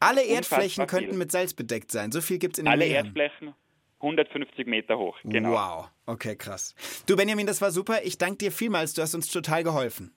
Alle 0.00 0.22
Unfassbar 0.22 0.34
Erdflächen 0.60 0.88
viel. 0.88 0.98
könnten 0.98 1.18
mit 1.18 1.30
Salz 1.32 1.54
bedeckt 1.54 1.90
sein. 1.92 2.10
So 2.12 2.20
viel 2.20 2.38
gibt's 2.38 2.58
in 2.58 2.64
den 2.66 2.72
Alle 2.72 2.84
Meeren. 2.84 3.06
Erdflächen 3.06 3.54
150 4.02 4.66
Meter 4.66 4.98
hoch. 4.98 5.16
Genau. 5.24 5.52
Wow. 5.52 5.88
Okay, 6.06 6.36
krass. 6.36 6.74
Du, 7.06 7.16
Benjamin, 7.16 7.46
das 7.46 7.60
war 7.60 7.70
super. 7.70 8.02
Ich 8.04 8.18
danke 8.18 8.38
dir 8.38 8.52
vielmals. 8.52 8.94
Du 8.94 9.02
hast 9.02 9.14
uns 9.14 9.28
total 9.28 9.62
geholfen. 9.62 10.12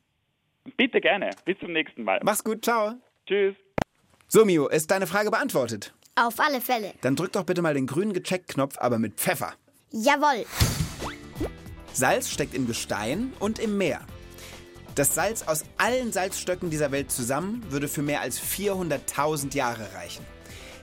Bitte 0.76 1.00
gerne. 1.00 1.30
Bis 1.46 1.58
zum 1.60 1.72
nächsten 1.72 2.04
Mal. 2.04 2.20
Mach's 2.24 2.44
gut. 2.44 2.66
Ciao. 2.66 2.96
Tschüss. 3.28 3.56
So, 4.28 4.44
Mio, 4.44 4.68
ist 4.68 4.90
deine 4.90 5.06
Frage 5.06 5.30
beantwortet? 5.30 5.94
Auf 6.16 6.40
alle 6.40 6.62
Fälle. 6.62 6.94
Dann 7.02 7.16
drück 7.16 7.34
doch 7.34 7.44
bitte 7.44 7.62
mal 7.62 7.76
den 7.76 7.86
grünen 7.86 8.14
Gecheckt-Knopf, 8.14 8.78
aber 8.80 8.98
mit 8.98 9.16
Pfeffer. 9.16 9.54
Jawohl. 9.92 10.46
Salz 11.94 12.30
steckt 12.30 12.56
im 12.56 12.66
Gestein 12.68 13.34
und 13.40 13.60
im 13.60 13.78
Meer. 13.78 14.02
Das 14.96 15.14
Salz 15.14 15.44
aus 15.44 15.66
allen 15.78 16.12
Salzstöcken 16.12 16.70
dieser 16.70 16.92
Welt 16.92 17.12
zusammen 17.12 17.64
würde 17.70 17.88
für 17.88 18.02
mehr 18.02 18.22
als 18.22 18.42
400.000 18.42 19.56
Jahre 19.56 19.94
reichen. 19.94 20.26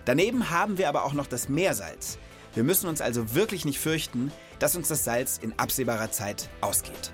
Daneben 0.05 0.51
haben 0.51 0.79
wir 0.79 0.89
aber 0.89 1.05
auch 1.05 1.15
noch 1.15 1.27
das 1.27 1.49
Meersalz. 1.49 2.19
Wir 2.55 2.65
müssen 2.65 2.87
uns 2.87 3.01
also 3.01 3.35
wirklich 3.35 3.65
nicht 3.65 3.79
fürchten, 3.79 4.31
dass 4.59 4.77
uns 4.77 4.89
das 4.89 5.05
Salz 5.05 5.39
in 5.39 5.59
absehbarer 5.59 6.11
Zeit 6.11 6.51
ausgeht. 6.61 7.13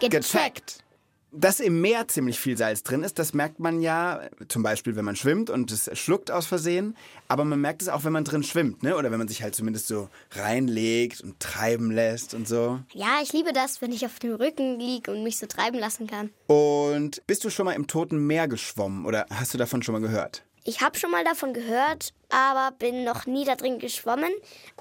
Gecheckt. 0.00 0.84
Dass 1.32 1.58
im 1.60 1.80
Meer 1.80 2.08
ziemlich 2.08 2.38
viel 2.38 2.56
Salz 2.56 2.84
drin 2.84 3.02
ist, 3.02 3.18
das 3.18 3.34
merkt 3.34 3.58
man 3.58 3.82
ja 3.82 4.22
zum 4.46 4.62
Beispiel, 4.62 4.96
wenn 4.96 5.04
man 5.04 5.16
schwimmt 5.16 5.50
und 5.50 5.70
es 5.72 5.90
schluckt 5.98 6.30
aus 6.30 6.46
Versehen. 6.46 6.96
Aber 7.26 7.44
man 7.44 7.60
merkt 7.60 7.82
es 7.82 7.88
auch, 7.88 8.04
wenn 8.04 8.12
man 8.12 8.24
drin 8.24 8.44
schwimmt, 8.44 8.82
ne? 8.82 8.96
Oder 8.96 9.10
wenn 9.10 9.18
man 9.18 9.28
sich 9.28 9.42
halt 9.42 9.54
zumindest 9.54 9.88
so 9.88 10.08
reinlegt 10.30 11.20
und 11.20 11.38
treiben 11.40 11.90
lässt 11.90 12.32
und 12.32 12.48
so. 12.48 12.80
Ja, 12.94 13.18
ich 13.22 13.32
liebe 13.32 13.52
das, 13.52 13.82
wenn 13.82 13.92
ich 13.92 14.06
auf 14.06 14.20
dem 14.20 14.36
Rücken 14.36 14.78
liege 14.78 15.10
und 15.10 15.22
mich 15.24 15.36
so 15.36 15.46
treiben 15.46 15.78
lassen 15.78 16.06
kann. 16.06 16.30
Und 16.46 17.26
bist 17.26 17.44
du 17.44 17.50
schon 17.50 17.66
mal 17.66 17.72
im 17.72 17.88
Toten 17.88 18.26
Meer 18.26 18.48
geschwommen 18.48 19.04
oder 19.04 19.26
hast 19.30 19.52
du 19.52 19.58
davon 19.58 19.82
schon 19.82 19.94
mal 19.94 20.00
gehört? 20.00 20.44
Ich 20.64 20.80
habe 20.80 20.98
schon 20.98 21.10
mal 21.10 21.24
davon 21.24 21.52
gehört, 21.52 22.12
aber 22.28 22.74
bin 22.76 23.04
noch 23.04 23.26
nie 23.26 23.44
da 23.44 23.56
drin 23.56 23.78
geschwommen. 23.78 24.30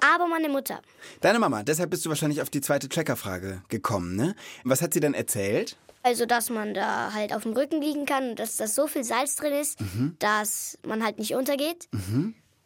Aber 0.01 0.27
meine 0.27 0.49
Mutter. 0.49 0.81
Deine 1.21 1.39
Mama, 1.39 1.63
deshalb 1.63 1.89
bist 1.89 2.05
du 2.05 2.09
wahrscheinlich 2.09 2.41
auf 2.41 2.49
die 2.49 2.61
zweite 2.61 2.89
Checkerfrage 2.89 3.61
gekommen, 3.69 4.15
ne? 4.15 4.35
Was 4.63 4.81
hat 4.81 4.93
sie 4.93 4.99
denn 4.99 5.13
erzählt? 5.13 5.77
Also, 6.03 6.25
dass 6.25 6.49
man 6.49 6.73
da 6.73 7.11
halt 7.13 7.33
auf 7.33 7.43
dem 7.43 7.53
Rücken 7.53 7.81
liegen 7.81 8.05
kann 8.05 8.29
und 8.29 8.39
dass 8.39 8.55
da 8.55 8.67
so 8.67 8.87
viel 8.87 9.03
Salz 9.03 9.35
drin 9.35 9.53
ist, 9.53 9.77
dass 10.19 10.77
man 10.85 11.03
halt 11.03 11.19
nicht 11.19 11.35
untergeht. 11.35 11.89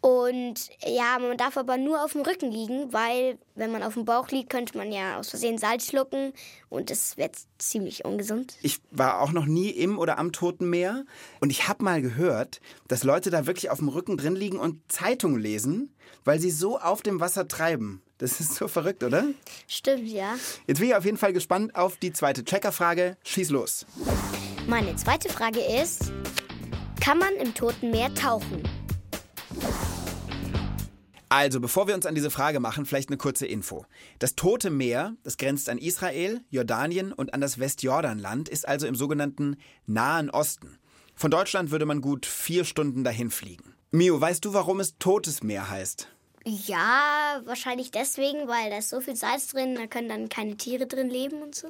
Und 0.02 0.70
ja, 0.84 1.20
man 1.20 1.38
darf 1.38 1.58
aber 1.58 1.78
nur 1.78 2.04
auf 2.04 2.14
dem 2.14 2.22
Rücken 2.22 2.52
liegen, 2.52 2.92
weil 2.92 3.38
wenn 3.54 3.72
man 3.72 3.84
auf 3.84 3.94
dem 3.94 4.06
Bauch 4.06 4.30
liegt, 4.30 4.50
könnte 4.50 4.76
man 4.76 4.92
ja 4.92 5.20
aus 5.20 5.30
Versehen 5.30 5.60
Salz 5.60 5.86
schlucken 5.86 6.34
und 6.70 6.90
das 6.90 7.18
wäre 7.18 7.30
ziemlich 7.60 8.04
ungesund. 8.04 8.58
Ich 8.64 8.80
war 8.90 9.22
auch 9.22 9.32
noch 9.32 9.46
nie 9.46 9.70
im 9.70 10.00
oder 10.00 10.18
am 10.18 10.32
Toten 10.32 10.72
Meer 10.72 11.06
und 11.40 11.52
ich 11.52 11.68
habe 11.68 11.84
mal 11.84 12.02
gehört, 12.02 12.62
dass 12.88 13.04
Leute 13.04 13.30
da 13.30 13.46
wirklich 13.46 13.70
auf 13.70 13.78
dem 13.78 13.90
Rücken 13.90 14.18
drin 14.18 14.36
liegen 14.36 14.58
und 14.58 14.82
Zeitungen 14.92 15.40
lesen, 15.40 15.94
weil 16.26 16.40
sie 16.40 16.52
so 16.52 16.80
auf 16.80 17.04
dem 17.04 17.20
Wasser 17.20 17.48
treiben. 17.48 18.02
Das 18.18 18.40
ist 18.40 18.56
so 18.56 18.68
verrückt, 18.68 19.04
oder? 19.04 19.26
Stimmt, 19.68 20.08
ja. 20.08 20.36
Jetzt 20.66 20.80
bin 20.80 20.90
ich 20.90 20.96
auf 20.96 21.06
jeden 21.06 21.18
Fall 21.18 21.34
gespannt 21.34 21.76
auf 21.76 21.98
die 21.98 22.12
zweite 22.12 22.44
Checkerfrage. 22.44 23.18
Schieß 23.24 23.52
los. 23.52 23.86
Meine 24.68 24.96
zweite 24.96 25.30
Frage 25.30 25.60
ist, 25.60 26.12
kann 27.00 27.20
man 27.20 27.34
im 27.36 27.54
Toten 27.54 27.92
Meer 27.92 28.14
tauchen? 28.14 28.64
Also, 31.32 31.62
bevor 31.62 31.88
wir 31.88 31.96
uns 31.96 32.06
an 32.06 32.14
diese 32.14 32.30
Frage 32.30 32.60
machen, 32.60 32.86
vielleicht 32.86 33.08
eine 33.08 33.16
kurze 33.16 33.46
Info. 33.46 33.86
Das 34.20 34.36
Tote 34.36 34.70
Meer, 34.70 35.16
das 35.24 35.38
grenzt 35.38 35.70
an 35.70 35.78
Israel, 35.78 36.42
Jordanien 36.50 37.14
und 37.14 37.34
an 37.34 37.40
das 37.40 37.58
Westjordanland, 37.58 38.50
ist 38.50 38.68
also 38.68 38.86
im 38.86 38.96
sogenannten 38.96 39.56
Nahen 39.86 40.30
Osten. 40.30 40.78
Von 41.16 41.32
Deutschland 41.32 41.72
würde 41.72 41.86
man 41.86 42.02
gut 42.02 42.26
vier 42.26 42.66
Stunden 42.66 43.06
dahin 43.06 43.32
fliegen. 43.32 43.76
Mio, 43.92 44.20
weißt 44.20 44.44
du, 44.44 44.54
warum 44.54 44.82
es 44.82 44.98
Totes 44.98 45.42
Meer 45.42 45.70
heißt? 45.70 46.10
Ja, 46.44 47.42
wahrscheinlich 47.46 47.92
deswegen, 47.92 48.50
weil 48.50 48.70
da 48.70 48.80
ist 48.80 48.90
so 48.90 49.00
viel 49.00 49.16
Salz 49.16 49.48
drin, 49.48 49.76
da 49.76 49.88
können 49.88 50.10
dann 50.10 50.28
keine 50.28 50.58
Tiere 50.58 50.86
drin 50.86 51.10
leben 51.10 51.42
und 51.42 51.56
so. 51.56 51.70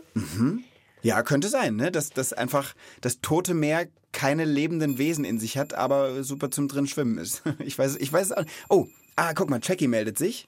Ja, 1.04 1.22
könnte 1.22 1.50
sein, 1.50 1.76
ne? 1.76 1.92
Dass, 1.92 2.10
dass 2.10 2.34
einfach 2.34 2.74
das 3.02 3.22
Tote 3.22 3.54
Meer 3.54 3.88
keine 4.12 4.46
lebenden 4.46 4.98
Wesen 4.98 5.24
in 5.24 5.40
sich 5.40 5.58
hat, 5.58 5.74
aber 5.74 6.24
super 6.24 6.52
zum 6.52 6.68
drin 6.68 6.88
schwimmen 6.88 7.18
ist. 7.18 7.44
Ich 7.60 7.78
weiß, 7.78 7.98
ich 7.98 8.12
weiß 8.12 8.28
es 8.28 8.32
auch. 8.32 8.46
Oh, 8.70 8.88
ah, 9.16 9.34
guck 9.34 9.50
mal, 9.50 9.60
Jackie 9.62 9.88
meldet 9.88 10.18
sich. 10.18 10.48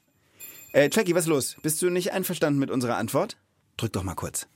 Äh, 0.73 0.89
Jackie, 0.91 1.13
was 1.15 1.23
ist 1.23 1.29
los? 1.29 1.55
Bist 1.61 1.81
du 1.81 1.89
nicht 1.89 2.13
einverstanden 2.13 2.59
mit 2.59 2.71
unserer 2.71 2.97
Antwort? 2.97 3.37
Drück 3.77 3.93
doch 3.93 4.03
mal 4.03 4.15
kurz. 4.15 4.47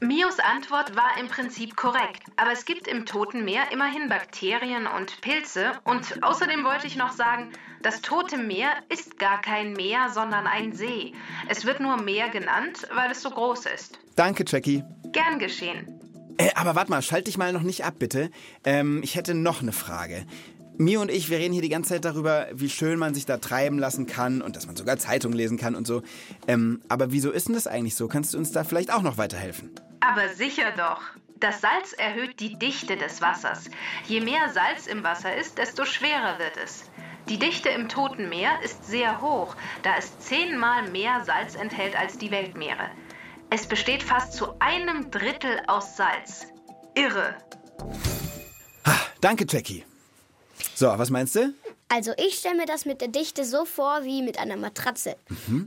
Mios 0.00 0.38
Antwort 0.40 0.94
war 0.94 1.18
im 1.18 1.28
Prinzip 1.28 1.74
korrekt, 1.74 2.22
aber 2.36 2.52
es 2.52 2.66
gibt 2.66 2.86
im 2.86 3.06
Toten 3.06 3.44
Meer 3.44 3.72
immerhin 3.72 4.10
Bakterien 4.10 4.86
und 4.86 5.20
Pilze 5.22 5.72
und 5.84 6.22
außerdem 6.22 6.64
wollte 6.64 6.86
ich 6.86 6.96
noch 6.96 7.12
sagen, 7.12 7.50
das 7.82 8.02
Tote 8.02 8.36
Meer 8.36 8.68
ist 8.90 9.18
gar 9.18 9.40
kein 9.40 9.72
Meer, 9.72 10.10
sondern 10.12 10.46
ein 10.46 10.74
See. 10.74 11.12
Es 11.48 11.64
wird 11.64 11.80
nur 11.80 11.96
Meer 11.96 12.28
genannt, 12.28 12.86
weil 12.94 13.10
es 13.10 13.22
so 13.22 13.30
groß 13.30 13.66
ist. 13.66 13.98
Danke, 14.16 14.44
Jackie. 14.46 14.84
Gern 15.12 15.38
geschehen. 15.38 15.98
Äh, 16.36 16.50
aber 16.54 16.74
warte 16.74 16.90
mal, 16.90 17.00
schalt 17.00 17.26
dich 17.26 17.38
mal 17.38 17.52
noch 17.52 17.62
nicht 17.62 17.84
ab, 17.84 17.94
bitte. 17.98 18.30
Ähm, 18.64 19.00
ich 19.02 19.14
hätte 19.14 19.34
noch 19.34 19.62
eine 19.62 19.72
Frage. 19.72 20.26
Mio 20.78 21.00
und 21.00 21.10
ich, 21.10 21.30
wir 21.30 21.38
reden 21.38 21.52
hier 21.52 21.62
die 21.62 21.68
ganze 21.68 21.94
Zeit 21.94 22.04
darüber, 22.04 22.48
wie 22.52 22.68
schön 22.68 22.98
man 22.98 23.14
sich 23.14 23.24
da 23.24 23.38
treiben 23.38 23.78
lassen 23.78 24.06
kann 24.06 24.42
und 24.42 24.56
dass 24.56 24.66
man 24.66 24.76
sogar 24.76 24.98
Zeitung 24.98 25.32
lesen 25.32 25.56
kann 25.56 25.74
und 25.74 25.86
so. 25.86 26.02
Ähm, 26.46 26.82
aber 26.88 27.12
wieso 27.12 27.30
ist 27.30 27.48
denn 27.48 27.54
das 27.54 27.66
eigentlich 27.66 27.94
so? 27.94 28.08
Kannst 28.08 28.34
du 28.34 28.38
uns 28.38 28.52
da 28.52 28.64
vielleicht 28.64 28.92
auch 28.92 29.02
noch 29.02 29.16
weiterhelfen? 29.16 29.70
Aber 30.00 30.28
sicher 30.28 30.72
doch. 30.76 31.00
Das 31.40 31.60
Salz 31.60 31.92
erhöht 31.92 32.40
die 32.40 32.58
Dichte 32.58 32.96
des 32.96 33.20
Wassers. 33.20 33.70
Je 34.06 34.20
mehr 34.20 34.50
Salz 34.52 34.86
im 34.86 35.02
Wasser 35.02 35.36
ist, 35.36 35.58
desto 35.58 35.84
schwerer 35.84 36.38
wird 36.38 36.56
es. 36.62 36.84
Die 37.28 37.38
Dichte 37.38 37.68
im 37.70 37.88
Toten 37.88 38.28
Meer 38.28 38.52
ist 38.64 38.86
sehr 38.86 39.20
hoch, 39.20 39.56
da 39.82 39.96
es 39.98 40.18
zehnmal 40.20 40.90
mehr 40.90 41.24
Salz 41.24 41.54
enthält 41.54 41.98
als 41.98 42.18
die 42.18 42.30
Weltmeere. 42.30 42.90
Es 43.50 43.66
besteht 43.66 44.02
fast 44.02 44.32
zu 44.32 44.58
einem 44.60 45.10
Drittel 45.10 45.60
aus 45.66 45.96
Salz. 45.96 46.46
Irre. 46.94 47.36
Danke, 49.20 49.44
Jackie. 49.48 49.84
So, 50.78 50.88
was 50.88 51.08
meinst 51.08 51.34
du? 51.36 51.54
Also 51.88 52.12
ich 52.18 52.34
stelle 52.34 52.56
mir 52.56 52.66
das 52.66 52.84
mit 52.84 53.00
der 53.00 53.08
Dichte 53.08 53.44
so 53.46 53.64
vor 53.64 54.00
wie 54.04 54.20
mit 54.20 54.38
einer 54.38 54.56
Matratze. 54.58 55.16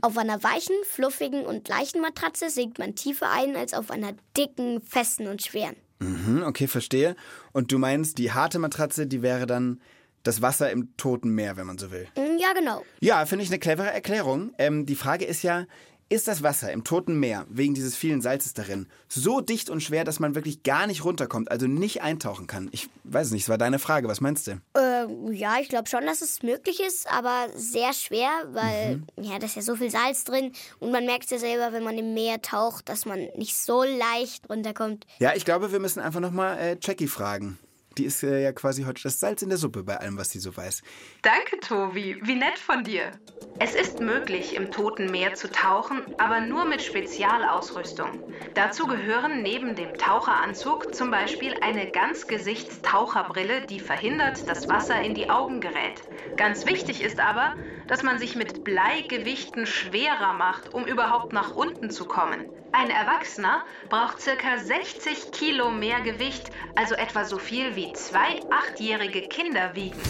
Auf 0.02 0.16
einer 0.16 0.40
weichen, 0.44 0.76
fluffigen 0.84 1.44
und 1.46 1.66
leichten 1.66 2.00
Matratze 2.00 2.48
sinkt 2.48 2.78
man 2.78 2.94
tiefer 2.94 3.28
ein 3.30 3.56
als 3.56 3.74
auf 3.74 3.90
einer 3.90 4.12
dicken, 4.36 4.80
festen 4.82 5.26
und 5.26 5.42
schweren. 5.42 5.74
Hm, 6.00 6.44
okay, 6.46 6.68
verstehe. 6.68 7.16
Und 7.52 7.72
du 7.72 7.78
meinst, 7.78 8.18
die 8.18 8.30
harte 8.32 8.60
Matratze, 8.60 9.08
die 9.08 9.20
wäre 9.20 9.46
dann 9.46 9.80
das 10.22 10.42
Wasser 10.42 10.70
im 10.70 10.96
Toten 10.96 11.30
Meer, 11.30 11.56
wenn 11.56 11.66
man 11.66 11.78
so 11.78 11.90
will. 11.90 12.06
Mm, 12.16 12.38
Ja, 12.38 12.52
genau. 12.52 12.84
Ja, 13.00 13.26
finde 13.26 13.42
ich 13.44 13.50
eine 13.50 13.58
clevere 13.58 13.90
Erklärung. 13.90 14.52
Ähm, 14.58 14.86
die 14.86 14.94
Frage 14.94 15.24
ist 15.24 15.42
ja, 15.42 15.66
ist 16.10 16.26
das 16.26 16.42
Wasser 16.42 16.72
im 16.72 16.82
Toten 16.82 17.18
Meer, 17.18 17.46
wegen 17.48 17.72
dieses 17.72 17.96
vielen 17.96 18.20
Salzes 18.20 18.52
darin, 18.52 18.88
so 19.08 19.40
dicht 19.40 19.70
und 19.70 19.80
schwer, 19.80 20.04
dass 20.04 20.18
man 20.18 20.34
wirklich 20.34 20.64
gar 20.64 20.88
nicht 20.88 21.04
runterkommt, 21.04 21.50
also 21.50 21.68
nicht 21.68 22.02
eintauchen 22.02 22.48
kann? 22.48 22.68
Ich 22.72 22.90
weiß 23.04 23.28
es 23.28 23.32
nicht, 23.32 23.44
es 23.44 23.48
war 23.48 23.58
deine 23.58 23.78
Frage, 23.78 24.08
was 24.08 24.20
meinst 24.20 24.48
du? 24.48 24.60
Äh, 24.76 25.32
ja, 25.32 25.58
ich 25.60 25.68
glaube 25.68 25.88
schon, 25.88 26.04
dass 26.04 26.20
es 26.20 26.42
möglich 26.42 26.80
ist, 26.80 27.08
aber 27.10 27.46
sehr 27.54 27.92
schwer, 27.92 28.28
weil 28.50 29.00
ja, 29.20 29.38
da 29.38 29.46
ist 29.46 29.54
ja 29.54 29.62
so 29.62 29.76
viel 29.76 29.90
Salz 29.90 30.24
drin 30.24 30.52
und 30.80 30.90
man 30.90 31.06
merkt 31.06 31.30
ja 31.30 31.38
selber, 31.38 31.72
wenn 31.72 31.84
man 31.84 31.96
im 31.96 32.12
Meer 32.12 32.42
taucht, 32.42 32.88
dass 32.88 33.06
man 33.06 33.28
nicht 33.36 33.56
so 33.56 33.84
leicht 33.84 34.50
runterkommt. 34.50 35.06
Ja, 35.20 35.34
ich 35.36 35.44
glaube, 35.44 35.70
wir 35.70 35.78
müssen 35.78 36.00
einfach 36.00 36.20
nochmal 36.20 36.58
äh, 36.58 36.76
Jackie 36.82 37.08
fragen. 37.08 37.56
Die 38.00 38.06
ist 38.06 38.22
äh, 38.22 38.42
ja 38.42 38.52
quasi 38.52 38.84
heute 38.84 39.02
das 39.02 39.20
Salz 39.20 39.42
in 39.42 39.50
der 39.50 39.58
Suppe 39.58 39.82
bei 39.82 39.98
allem, 39.98 40.16
was 40.16 40.30
sie 40.30 40.38
so 40.38 40.56
weiß. 40.56 40.80
Danke, 41.20 41.60
Tobi. 41.60 42.16
Wie 42.22 42.34
nett 42.34 42.58
von 42.58 42.82
dir. 42.82 43.10
Es 43.58 43.74
ist 43.74 44.00
möglich, 44.00 44.56
im 44.56 44.70
Toten 44.70 45.10
Meer 45.10 45.34
zu 45.34 45.50
tauchen, 45.50 46.00
aber 46.16 46.40
nur 46.40 46.64
mit 46.64 46.80
Spezialausrüstung. 46.80 48.22
Dazu 48.54 48.86
gehören 48.86 49.42
neben 49.42 49.74
dem 49.76 49.92
Taucheranzug 49.98 50.94
zum 50.94 51.10
Beispiel 51.10 51.52
eine 51.60 51.90
Ganzgesichtstaucherbrille, 51.90 53.66
die 53.66 53.80
verhindert, 53.80 54.48
dass 54.48 54.66
Wasser 54.66 55.02
in 55.02 55.12
die 55.12 55.28
Augen 55.28 55.60
gerät. 55.60 56.00
Ganz 56.38 56.64
wichtig 56.64 57.02
ist 57.02 57.20
aber, 57.20 57.54
dass 57.86 58.02
man 58.02 58.18
sich 58.18 58.34
mit 58.34 58.64
Bleigewichten 58.64 59.66
schwerer 59.66 60.32
macht, 60.32 60.72
um 60.72 60.86
überhaupt 60.86 61.34
nach 61.34 61.54
unten 61.54 61.90
zu 61.90 62.06
kommen. 62.06 62.46
Ein 62.72 62.90
Erwachsener 62.90 63.64
braucht 63.88 64.20
circa 64.20 64.56
60 64.56 65.32
Kilo 65.32 65.70
mehr 65.70 66.00
Gewicht, 66.02 66.50
also 66.76 66.94
etwa 66.94 67.24
so 67.24 67.38
viel 67.38 67.74
wie 67.74 67.89
zwei 67.94 68.40
achtjährige 68.50 69.22
Kinder 69.28 69.74
wiegen. 69.74 70.00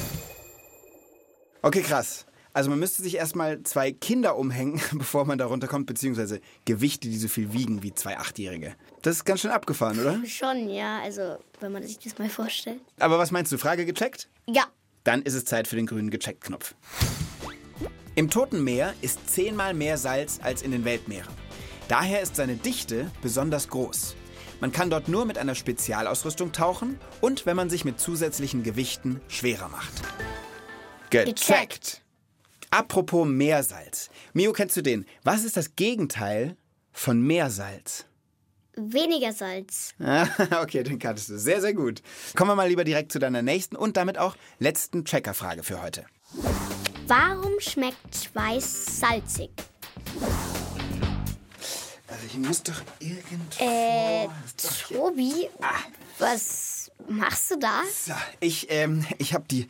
Okay, 1.62 1.82
krass. 1.82 2.26
Also 2.52 2.68
man 2.68 2.80
müsste 2.80 3.02
sich 3.02 3.16
erstmal 3.16 3.62
zwei 3.62 3.92
Kinder 3.92 4.36
umhängen, 4.36 4.80
bevor 4.92 5.24
man 5.24 5.38
da 5.38 5.46
runterkommt, 5.46 5.86
beziehungsweise 5.86 6.40
Gewichte, 6.64 7.08
die 7.08 7.16
so 7.16 7.28
viel 7.28 7.52
wiegen 7.52 7.82
wie 7.82 7.94
zwei 7.94 8.18
Achtjährige. 8.18 8.74
Das 9.02 9.16
ist 9.16 9.24
ganz 9.24 9.40
schön 9.40 9.50
abgefahren, 9.52 9.98
oder? 10.00 10.20
Schon, 10.26 10.68
ja, 10.68 11.00
also 11.00 11.36
wenn 11.60 11.72
man 11.72 11.82
sich 11.84 11.98
das 11.98 12.18
mal 12.18 12.28
vorstellt. 12.28 12.80
Aber 12.98 13.18
was 13.18 13.30
meinst 13.30 13.52
du, 13.52 13.58
Frage 13.58 13.86
gecheckt? 13.86 14.28
Ja, 14.46 14.64
Dann 15.04 15.22
ist 15.22 15.34
es 15.34 15.44
Zeit 15.44 15.68
für 15.68 15.76
den 15.76 15.86
grünen 15.86 16.10
Gecheckt-Knopf. 16.10 16.74
Im 18.16 18.28
Toten 18.28 18.64
Meer 18.64 18.94
ist 19.00 19.30
zehnmal 19.30 19.72
mehr 19.72 19.96
Salz 19.96 20.40
als 20.42 20.62
in 20.62 20.72
den 20.72 20.84
Weltmeeren. 20.84 21.32
Daher 21.88 22.20
ist 22.20 22.36
seine 22.36 22.56
Dichte 22.56 23.10
besonders 23.22 23.68
groß. 23.68 24.16
Man 24.60 24.72
kann 24.72 24.90
dort 24.90 25.08
nur 25.08 25.24
mit 25.24 25.38
einer 25.38 25.54
Spezialausrüstung 25.54 26.52
tauchen 26.52 26.98
und 27.20 27.46
wenn 27.46 27.56
man 27.56 27.70
sich 27.70 27.84
mit 27.84 27.98
zusätzlichen 27.98 28.62
Gewichten 28.62 29.20
schwerer 29.28 29.68
macht. 29.68 29.92
Gecheckt. 31.10 32.02
Apropos 32.70 33.26
Meersalz. 33.26 34.10
Mio, 34.32 34.52
kennst 34.52 34.76
du 34.76 34.82
den? 34.82 35.06
Was 35.24 35.44
ist 35.44 35.56
das 35.56 35.74
Gegenteil 35.76 36.56
von 36.92 37.20
Meersalz? 37.20 38.06
weniger 38.76 39.32
Salz. 39.32 39.94
Okay, 40.62 40.82
den 40.82 40.98
kanntest 40.98 41.28
du. 41.28 41.38
Sehr, 41.38 41.60
sehr 41.60 41.74
gut. 41.74 42.02
Kommen 42.34 42.50
wir 42.50 42.54
mal 42.54 42.68
lieber 42.68 42.84
direkt 42.84 43.12
zu 43.12 43.18
deiner 43.18 43.42
nächsten 43.42 43.76
und 43.76 43.96
damit 43.96 44.18
auch 44.18 44.36
letzten 44.58 45.04
Checkerfrage 45.04 45.62
für 45.62 45.82
heute. 45.82 46.04
Warum 47.06 47.58
schmeckt 47.58 48.14
Schweiß 48.14 49.00
salzig? 49.00 49.50
Also 52.22 52.38
ich 52.38 52.46
muss 52.46 52.62
doch 52.62 52.82
irgendwo... 52.98 53.64
Äh, 53.64 54.28
Tobi, 54.88 55.48
was 56.18 56.90
machst 57.08 57.50
du 57.50 57.58
da? 57.58 57.82
So, 57.90 58.12
ich, 58.40 58.70
ähm, 58.70 59.06
ich 59.16 59.32
habe 59.32 59.44
die 59.50 59.68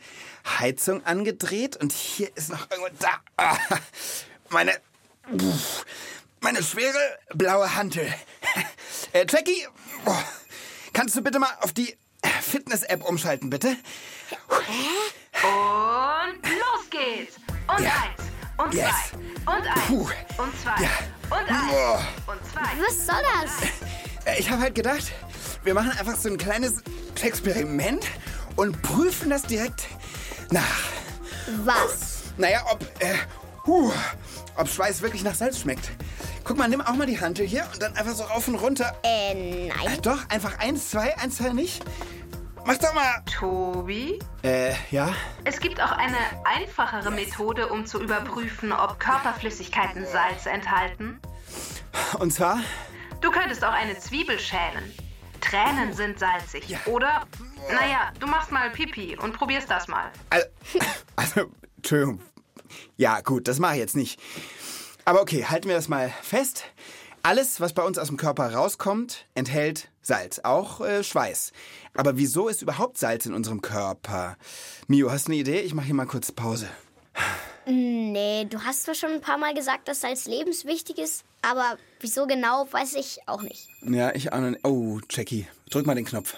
Heizung 0.59 1.05
angedreht 1.05 1.77
und 1.77 1.93
hier 1.93 2.29
ist 2.35 2.49
noch 2.49 2.69
irgendwo 2.69 2.89
da. 2.99 3.21
Ah, 3.37 3.57
meine. 4.49 4.73
Pff, 5.37 5.85
meine 6.41 6.61
schwere 6.61 6.99
blaue 7.33 7.73
Hantel. 7.75 8.07
Äh, 9.13 9.25
Jackie, 9.29 9.67
oh, 10.05 10.15
Kannst 10.93 11.17
du 11.17 11.21
bitte 11.21 11.37
mal 11.37 11.49
auf 11.59 11.73
die 11.73 11.97
Fitness-App 12.41 13.03
umschalten, 13.03 13.49
bitte? 13.49 13.75
Und 15.43 16.49
los 16.49 16.89
geht's. 16.89 17.35
Und 17.67 17.83
Ja. 17.83 17.91
eins. 18.03 18.21
Und 18.57 18.73
Yes. 18.73 18.85
zwei. 19.43 19.57
Und 19.57 19.67
eins. 19.67 19.81
Puh. 19.87 20.09
Und 20.37 20.61
zwei. 20.61 20.81
Ja. 20.83 20.89
Und 21.31 21.49
eins. 21.49 21.71
Boah. 21.71 22.01
Und 22.27 22.39
zwei. 22.51 22.87
Was 22.87 23.05
soll 23.05 23.23
das? 23.41 23.69
Äh, 24.25 24.39
Ich 24.39 24.49
habe 24.49 24.61
halt 24.61 24.75
gedacht, 24.75 25.11
wir 25.63 25.73
machen 25.73 25.91
einfach 25.97 26.15
so 26.15 26.29
ein 26.29 26.37
kleines 26.37 26.75
Experiment 27.21 28.03
und 28.55 28.81
prüfen 28.81 29.29
das 29.29 29.43
direkt 29.43 29.87
nach. 30.51 30.63
Was? 31.65 32.23
Naja, 32.37 32.61
ob, 32.71 32.81
äh, 32.99 33.13
huh, 33.65 33.91
ob 34.55 34.67
Schweiß 34.67 35.01
wirklich 35.01 35.23
nach 35.23 35.35
Salz 35.35 35.59
schmeckt. 35.59 35.91
Guck 36.43 36.57
mal, 36.57 36.67
nimm 36.67 36.81
auch 36.81 36.93
mal 36.95 37.05
die 37.07 37.19
Hantel 37.19 37.45
hier 37.45 37.65
und 37.73 37.81
dann 37.81 37.95
einfach 37.95 38.15
so 38.15 38.23
rauf 38.23 38.47
und 38.47 38.55
runter. 38.55 38.95
Äh, 39.03 39.31
Äh, 39.31 39.67
nein. 39.69 40.01
doch, 40.01 40.27
einfach 40.29 40.57
eins, 40.59 40.89
zwei, 40.89 41.15
eins, 41.19 41.37
zwei 41.37 41.49
nicht. 41.53 41.83
Mach 42.65 42.77
doch 42.77 42.93
mal. 42.93 43.23
Tobi? 43.25 44.19
Äh, 44.43 44.73
ja? 44.91 45.13
Es 45.43 45.59
gibt 45.59 45.81
auch 45.81 45.91
eine 45.91 46.17
einfachere 46.45 47.11
Methode, 47.11 47.67
um 47.67 47.85
zu 47.85 48.01
überprüfen, 48.01 48.71
ob 48.71 48.99
Körperflüssigkeiten 48.99 50.05
Salz 50.05 50.45
enthalten. 50.45 51.19
Und 52.19 52.31
zwar? 52.31 52.59
Du 53.21 53.31
könntest 53.31 53.63
auch 53.63 53.73
eine 53.73 53.97
Zwiebel 53.97 54.39
schälen. 54.39 54.93
Tränen 55.41 55.93
sind 55.93 56.19
salzig. 56.19 56.69
Ja. 56.69 56.79
Oder, 56.85 57.25
naja, 57.69 58.11
du 58.19 58.27
machst 58.27 58.51
mal 58.51 58.69
Pipi 58.69 59.17
und 59.17 59.33
probierst 59.33 59.69
das 59.69 59.87
mal. 59.87 60.11
Also, 60.29 60.47
also, 61.15 61.51
Entschuldigung. 61.77 62.21
Ja, 62.95 63.21
gut, 63.21 63.47
das 63.47 63.59
mache 63.59 63.73
ich 63.73 63.79
jetzt 63.79 63.95
nicht. 63.95 64.19
Aber 65.03 65.21
okay, 65.21 65.45
halten 65.45 65.67
wir 65.67 65.75
das 65.75 65.87
mal 65.89 66.13
fest. 66.21 66.65
Alles, 67.23 67.61
was 67.61 67.73
bei 67.73 67.83
uns 67.83 67.99
aus 67.99 68.07
dem 68.07 68.17
Körper 68.17 68.51
rauskommt, 68.53 69.27
enthält 69.35 69.89
Salz, 70.01 70.39
auch 70.39 70.81
äh, 70.81 71.03
Schweiß. 71.03 71.51
Aber 71.93 72.17
wieso 72.17 72.47
ist 72.47 72.63
überhaupt 72.63 72.97
Salz 72.97 73.27
in 73.27 73.35
unserem 73.35 73.61
Körper? 73.61 74.37
Mio, 74.87 75.11
hast 75.11 75.27
du 75.27 75.31
eine 75.31 75.41
Idee? 75.41 75.59
Ich 75.59 75.75
mache 75.75 75.85
hier 75.85 75.93
mal 75.93 76.07
kurz 76.07 76.31
Pause. 76.31 76.67
Nee, 77.67 78.47
du 78.49 78.63
hast 78.63 78.83
zwar 78.83 78.95
schon 78.95 79.11
ein 79.11 79.21
paar 79.21 79.37
Mal 79.37 79.53
gesagt, 79.53 79.87
dass 79.87 80.01
Salz 80.01 80.25
lebenswichtig 80.25 80.97
ist, 80.97 81.23
aber 81.43 81.77
wieso 81.99 82.25
genau, 82.25 82.67
weiß 82.71 82.95
ich 82.95 83.19
auch 83.27 83.43
nicht. 83.43 83.67
Ja, 83.81 84.15
ich 84.15 84.31
nicht. 84.31 84.65
Oh, 84.65 84.99
Jackie, 85.07 85.47
drück 85.69 85.85
mal 85.85 85.93
den 85.93 86.05
Knopf. 86.05 86.37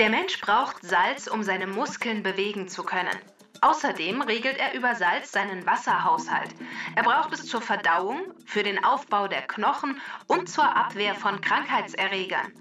Der 0.00 0.10
Mensch 0.10 0.40
braucht 0.40 0.82
Salz, 0.82 1.28
um 1.28 1.44
seine 1.44 1.68
Muskeln 1.68 2.24
bewegen 2.24 2.68
zu 2.68 2.82
können. 2.82 3.16
Außerdem 3.62 4.22
regelt 4.22 4.58
er 4.58 4.74
über 4.74 4.94
Salz 4.94 5.32
seinen 5.32 5.66
Wasserhaushalt. 5.66 6.54
Er 6.94 7.02
braucht 7.02 7.32
es 7.32 7.46
zur 7.46 7.60
Verdauung, 7.60 8.20
für 8.44 8.62
den 8.62 8.84
Aufbau 8.84 9.28
der 9.28 9.42
Knochen 9.42 10.00
und 10.26 10.48
zur 10.48 10.76
Abwehr 10.76 11.14
von 11.14 11.40
Krankheitserregern. 11.40 12.52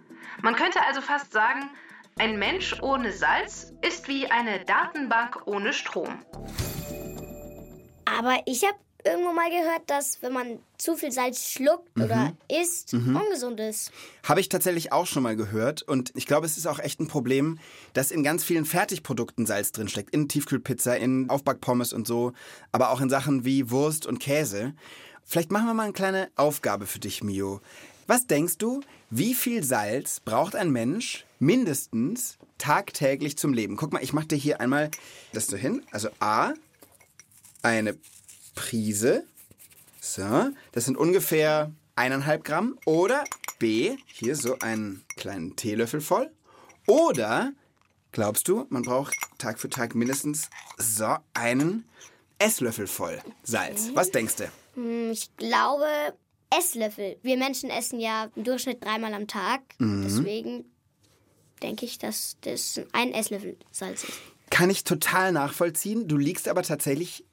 Man 0.42 0.56
könnte 0.56 0.82
also 0.86 1.02
fast 1.02 1.32
sagen, 1.32 1.70
ein 2.18 2.40
Mensch 2.40 2.82
ohne 2.82 3.12
Salz 3.12 3.74
ist 3.82 4.08
wie 4.08 4.30
eine 4.32 4.64
Datenbank 4.64 5.46
ohne 5.46 5.74
Strom. 5.74 6.24
Aber 8.06 8.42
ich 8.46 8.64
habe 8.64 8.78
irgendwo 9.06 9.32
mal 9.32 9.50
gehört, 9.50 9.84
dass 9.88 10.22
wenn 10.22 10.34
man 10.34 10.60
zu 10.78 10.96
viel 10.96 11.12
Salz 11.12 11.52
schluckt 11.52 11.90
oder 12.00 12.34
isst, 12.50 12.94
ungesund 12.94 13.60
ist. 13.60 13.92
Habe 14.24 14.40
ich 14.40 14.50
tatsächlich 14.50 14.92
auch 14.92 15.06
schon 15.06 15.24
mal 15.24 15.36
gehört. 15.36 15.84
Und 15.84 16.12
ich 16.16 16.26
glaube, 16.26 16.46
es 16.46 16.58
ist 16.58 16.68
auch 16.68 16.80
echt 16.80 17.00
ein 17.00 17.08
Problem, 17.08 17.60
dass 17.94 18.12
in 18.12 18.24
ganz 18.24 18.44
vielen 18.44 18.66
Fertigprodukten 18.66 19.46
Salz 19.46 19.72
drinsteckt. 19.72 20.14
In 20.14 20.28
Tiefkühlpizza, 20.28 20.96
in 20.96 21.30
Aufbackpommes 21.30 21.94
und 21.94 22.08
so. 22.08 22.34
Aber 22.72 22.90
auch 22.90 23.02
in 23.02 23.10
Sachen 23.10 23.46
wie 23.46 23.70
Wurst 23.72 24.06
und 24.06 24.20
Käse. 24.20 24.74
Vielleicht 25.24 25.52
machen 25.52 25.68
wir 25.68 25.74
mal 25.74 25.84
eine 25.84 25.94
kleine 25.94 26.30
Aufgabe 26.36 26.86
für 26.86 27.00
dich, 27.00 27.24
Mio. 27.24 27.62
Was 28.08 28.28
denkst 28.28 28.60
du, 28.60 28.82
wie 29.10 29.34
viel 29.34 29.64
Salz 29.64 30.20
braucht 30.20 30.56
ein 30.56 30.72
Mensch 30.72 31.26
mindestens 31.40 32.38
tagtäglich 32.58 33.38
zum 33.38 33.54
Leben? 33.54 33.78
Guck 33.78 33.94
mal, 33.94 34.04
ich 34.04 34.14
mache 34.14 34.28
dir 34.28 34.36
hier 34.36 34.62
einmal 34.62 34.92
das 35.34 35.48
so 35.48 35.58
hin. 35.58 35.84
Also 35.92 36.10
A, 36.20 36.54
eine 37.64 37.98
Prise. 38.56 39.26
So, 40.02 40.50
das 40.72 40.86
sind 40.86 40.98
ungefähr 40.98 41.72
eineinhalb 41.96 42.44
Gramm. 42.44 42.78
Oder 42.86 43.24
B, 43.60 43.98
hier 44.08 44.36
so 44.36 44.60
einen 44.60 45.04
kleinen 45.18 45.56
Teelöffel 45.56 46.02
voll. 46.02 46.30
Oder, 46.88 47.54
glaubst 48.12 48.48
du, 48.48 48.66
man 48.70 48.84
braucht 48.84 49.16
Tag 49.38 49.60
für 49.60 49.70
Tag 49.70 49.96
mindestens 49.96 50.50
so 50.78 51.16
einen 51.34 51.86
Esslöffel 52.38 52.88
voll 52.88 53.20
Salz. 53.44 53.90
Was 53.94 54.12
denkst 54.12 54.36
du? 54.36 54.52
Hm, 54.76 55.12
Ich 55.12 55.36
glaube, 55.38 55.88
Esslöffel. 56.50 57.18
Wir 57.24 57.38
Menschen 57.38 57.70
essen 57.70 58.00
ja 58.00 58.30
im 58.36 58.44
Durchschnitt 58.44 58.84
dreimal 58.84 59.14
am 59.14 59.28
Tag. 59.28 59.62
Deswegen 59.80 60.66
denke 61.64 61.86
ich, 61.86 61.98
dass 61.98 62.38
das 62.42 62.82
ein 62.92 63.14
Esslöffel 63.14 63.58
Salz 63.72 64.04
ist. 64.04 64.20
Kann 64.52 64.70
ich 64.70 64.84
total 64.84 65.32
nachvollziehen. 65.32 66.08
Du 66.08 66.18
liegst 66.18 66.48
aber 66.48 66.62
tatsächlich 66.62 67.26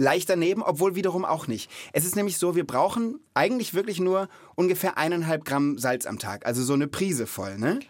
leicht 0.00 0.30
daneben, 0.30 0.62
obwohl 0.62 0.94
wiederum 0.94 1.26
auch 1.26 1.46
nicht. 1.46 1.70
Es 1.92 2.06
ist 2.06 2.16
nämlich 2.16 2.38
so, 2.38 2.56
wir 2.56 2.66
brauchen 2.66 3.20
eigentlich 3.34 3.74
wirklich 3.74 4.00
nur 4.00 4.28
ungefähr 4.54 4.96
eineinhalb 4.96 5.44
Gramm 5.44 5.78
Salz 5.78 6.06
am 6.06 6.18
Tag, 6.18 6.46
also 6.46 6.62
so 6.64 6.72
eine 6.72 6.88
Prise 6.88 7.26
voll, 7.26 7.58
ne? 7.58 7.80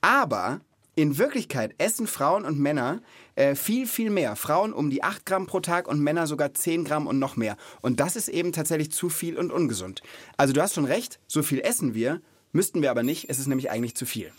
Aber 0.00 0.60
in 0.96 1.16
Wirklichkeit 1.16 1.74
essen 1.78 2.08
Frauen 2.08 2.44
und 2.44 2.58
Männer 2.58 3.00
äh, 3.36 3.54
viel, 3.54 3.86
viel 3.86 4.10
mehr. 4.10 4.34
Frauen 4.34 4.72
um 4.72 4.90
die 4.90 5.04
8 5.04 5.24
Gramm 5.24 5.46
pro 5.46 5.60
Tag 5.60 5.86
und 5.86 6.00
Männer 6.00 6.26
sogar 6.26 6.52
10 6.52 6.84
Gramm 6.84 7.06
und 7.06 7.20
noch 7.20 7.36
mehr. 7.36 7.56
Und 7.80 8.00
das 8.00 8.16
ist 8.16 8.28
eben 8.28 8.52
tatsächlich 8.52 8.90
zu 8.90 9.08
viel 9.08 9.38
und 9.38 9.52
ungesund. 9.52 10.02
Also 10.36 10.52
du 10.52 10.60
hast 10.60 10.74
schon 10.74 10.84
recht, 10.84 11.20
so 11.28 11.42
viel 11.42 11.60
essen 11.60 11.94
wir, 11.94 12.20
müssten 12.52 12.82
wir 12.82 12.90
aber 12.90 13.04
nicht. 13.04 13.30
Es 13.30 13.38
ist 13.38 13.46
nämlich 13.46 13.70
eigentlich 13.70 13.94
zu 13.94 14.06
viel. 14.06 14.32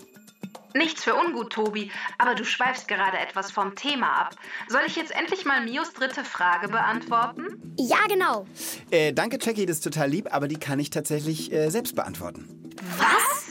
Nichts 0.73 1.03
für 1.03 1.15
ungut, 1.15 1.51
Tobi, 1.51 1.91
aber 2.17 2.35
du 2.35 2.43
schweifst 2.43 2.87
gerade 2.87 3.17
etwas 3.17 3.51
vom 3.51 3.75
Thema 3.75 4.07
ab. 4.07 4.35
Soll 4.67 4.81
ich 4.87 4.95
jetzt 4.95 5.11
endlich 5.11 5.45
mal 5.45 5.63
Mios 5.63 5.93
dritte 5.93 6.23
Frage 6.23 6.69
beantworten? 6.69 7.75
Ja, 7.77 7.99
genau. 8.07 8.45
Äh, 8.89 9.13
danke, 9.13 9.37
Jackie, 9.41 9.65
das 9.65 9.77
ist 9.77 9.83
total 9.83 10.09
lieb, 10.09 10.33
aber 10.33 10.47
die 10.47 10.57
kann 10.57 10.79
ich 10.79 10.89
tatsächlich 10.89 11.51
äh, 11.51 11.69
selbst 11.69 11.95
beantworten. 11.95 12.71
Was? 12.97 13.41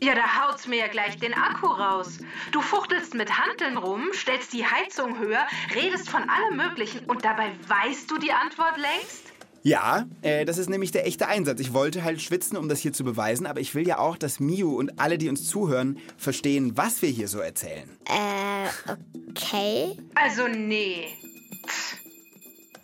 Ja, 0.00 0.14
da 0.14 0.22
haut's 0.42 0.66
mir 0.66 0.80
ja 0.80 0.88
gleich 0.88 1.18
den 1.18 1.32
Akku 1.32 1.66
raus. 1.66 2.18
Du 2.52 2.60
fuchtelst 2.60 3.14
mit 3.14 3.38
Hanteln 3.38 3.76
rum, 3.76 4.08
stellst 4.12 4.52
die 4.52 4.66
Heizung 4.66 5.18
höher, 5.18 5.46
redest 5.74 6.10
von 6.10 6.28
allem 6.28 6.56
Möglichen 6.56 7.06
und 7.06 7.24
dabei 7.24 7.52
weißt 7.68 8.10
du 8.10 8.18
die 8.18 8.32
Antwort 8.32 8.76
längst? 8.76 9.33
Ja, 9.66 10.06
äh, 10.20 10.44
das 10.44 10.58
ist 10.58 10.68
nämlich 10.68 10.90
der 10.90 11.06
echte 11.06 11.26
Einsatz. 11.26 11.58
Ich 11.58 11.72
wollte 11.72 12.04
halt 12.04 12.20
schwitzen, 12.20 12.58
um 12.58 12.68
das 12.68 12.80
hier 12.80 12.92
zu 12.92 13.02
beweisen, 13.02 13.46
aber 13.46 13.60
ich 13.60 13.74
will 13.74 13.88
ja 13.88 13.96
auch, 13.96 14.18
dass 14.18 14.38
Miu 14.38 14.76
und 14.76 15.00
alle, 15.00 15.16
die 15.16 15.30
uns 15.30 15.48
zuhören, 15.48 15.98
verstehen, 16.18 16.76
was 16.76 17.00
wir 17.00 17.08
hier 17.08 17.28
so 17.28 17.38
erzählen. 17.38 17.88
Äh, 18.04 18.92
okay. 19.30 19.96
Also 20.14 20.48
nee. 20.48 21.06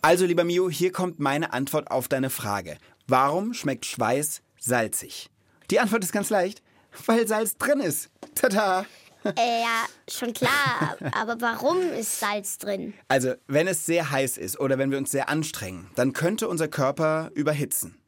Also, 0.00 0.24
lieber 0.24 0.44
Miu, 0.44 0.70
hier 0.70 0.90
kommt 0.90 1.20
meine 1.20 1.52
Antwort 1.52 1.90
auf 1.90 2.08
deine 2.08 2.30
Frage. 2.30 2.78
Warum 3.06 3.52
schmeckt 3.52 3.84
Schweiß 3.84 4.40
salzig? 4.58 5.28
Die 5.70 5.80
Antwort 5.80 6.02
ist 6.02 6.12
ganz 6.12 6.30
leicht, 6.30 6.62
weil 7.04 7.28
Salz 7.28 7.58
drin 7.58 7.80
ist. 7.80 8.08
Tada! 8.34 8.86
Äh, 9.24 9.62
ja, 9.62 9.86
schon 10.08 10.32
klar. 10.32 10.96
Aber 11.12 11.40
warum 11.40 11.78
ist 11.92 12.20
Salz 12.20 12.58
drin? 12.58 12.94
Also, 13.08 13.34
wenn 13.46 13.68
es 13.68 13.84
sehr 13.86 14.10
heiß 14.10 14.38
ist 14.38 14.58
oder 14.58 14.78
wenn 14.78 14.90
wir 14.90 14.98
uns 14.98 15.10
sehr 15.10 15.28
anstrengen, 15.28 15.90
dann 15.94 16.12
könnte 16.12 16.48
unser 16.48 16.68
Körper 16.68 17.30
überhitzen. 17.34 18.00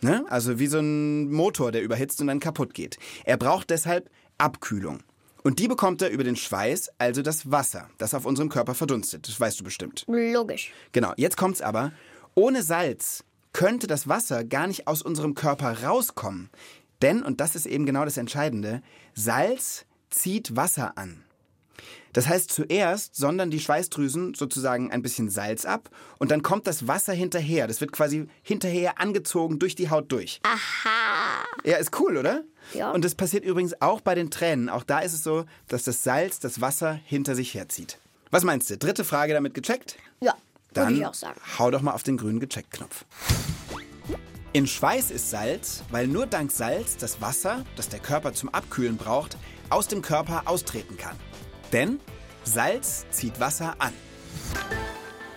Ne? 0.00 0.24
Also 0.28 0.58
wie 0.58 0.68
so 0.68 0.78
ein 0.78 1.30
Motor, 1.30 1.72
der 1.72 1.82
überhitzt 1.82 2.20
und 2.20 2.28
dann 2.28 2.40
kaputt 2.40 2.72
geht. 2.72 2.98
Er 3.24 3.36
braucht 3.36 3.70
deshalb 3.70 4.10
Abkühlung. 4.38 5.00
Und 5.42 5.58
die 5.58 5.68
bekommt 5.68 6.02
er 6.02 6.10
über 6.10 6.24
den 6.24 6.36
Schweiß, 6.36 6.90
also 6.98 7.22
das 7.22 7.50
Wasser, 7.50 7.88
das 7.98 8.14
auf 8.14 8.26
unserem 8.26 8.48
Körper 8.48 8.74
verdunstet. 8.74 9.26
Das 9.28 9.40
weißt 9.40 9.58
du 9.60 9.64
bestimmt. 9.64 10.04
Logisch. 10.06 10.72
Genau, 10.92 11.12
jetzt 11.16 11.36
kommt's 11.36 11.62
aber. 11.62 11.92
Ohne 12.34 12.62
Salz 12.62 13.24
könnte 13.52 13.86
das 13.86 14.08
Wasser 14.08 14.44
gar 14.44 14.66
nicht 14.66 14.86
aus 14.86 15.02
unserem 15.02 15.34
Körper 15.34 15.84
rauskommen. 15.84 16.50
Denn, 17.02 17.22
und 17.22 17.40
das 17.40 17.56
ist 17.56 17.66
eben 17.66 17.86
genau 17.86 18.04
das 18.04 18.16
Entscheidende, 18.16 18.82
Salz 19.14 19.86
zieht 20.10 20.56
Wasser 20.56 20.96
an. 20.96 21.24
Das 22.12 22.26
heißt, 22.26 22.50
zuerst 22.50 23.14
sondern 23.14 23.50
die 23.50 23.60
Schweißdrüsen 23.60 24.34
sozusagen 24.34 24.90
ein 24.90 25.02
bisschen 25.02 25.28
Salz 25.30 25.64
ab 25.64 25.90
und 26.18 26.30
dann 26.30 26.42
kommt 26.42 26.66
das 26.66 26.88
Wasser 26.88 27.12
hinterher. 27.12 27.66
Das 27.68 27.80
wird 27.80 27.92
quasi 27.92 28.26
hinterher 28.42 28.98
angezogen 29.00 29.58
durch 29.58 29.74
die 29.74 29.90
Haut 29.90 30.10
durch. 30.10 30.40
Aha. 30.42 31.44
Ja, 31.64 31.76
ist 31.76 31.98
cool, 32.00 32.16
oder? 32.16 32.42
Ja. 32.74 32.90
Und 32.90 33.04
das 33.04 33.14
passiert 33.14 33.44
übrigens 33.44 33.80
auch 33.80 34.00
bei 34.00 34.14
den 34.14 34.30
Tränen. 34.30 34.68
Auch 34.68 34.82
da 34.84 35.00
ist 35.00 35.12
es 35.12 35.22
so, 35.22 35.44
dass 35.68 35.84
das 35.84 36.02
Salz 36.02 36.40
das 36.40 36.60
Wasser 36.60 36.98
hinter 37.04 37.34
sich 37.34 37.54
herzieht. 37.54 37.98
Was 38.30 38.42
meinst 38.42 38.70
du? 38.70 38.78
Dritte 38.78 39.04
Frage 39.04 39.34
damit 39.34 39.54
gecheckt? 39.54 39.96
Ja, 40.20 40.34
Dann 40.72 40.96
ich 40.96 41.06
auch 41.06 41.14
sagen. 41.14 41.40
hau 41.58 41.70
doch 41.70 41.82
mal 41.82 41.92
auf 41.92 42.02
den 42.02 42.16
grünen 42.16 42.40
Gecheckt-Knopf. 42.40 43.04
In 44.52 44.66
Schweiß 44.66 45.10
ist 45.10 45.30
Salz, 45.30 45.82
weil 45.90 46.08
nur 46.08 46.26
dank 46.26 46.50
Salz 46.50 46.96
das 46.96 47.20
Wasser, 47.20 47.64
das 47.76 47.90
der 47.90 48.00
Körper 48.00 48.32
zum 48.32 48.48
Abkühlen 48.48 48.96
braucht, 48.96 49.36
aus 49.70 49.88
dem 49.88 50.02
Körper 50.02 50.42
austreten 50.46 50.96
kann. 50.96 51.16
Denn 51.72 52.00
Salz 52.44 53.06
zieht 53.10 53.38
Wasser 53.40 53.74
an. 53.78 53.92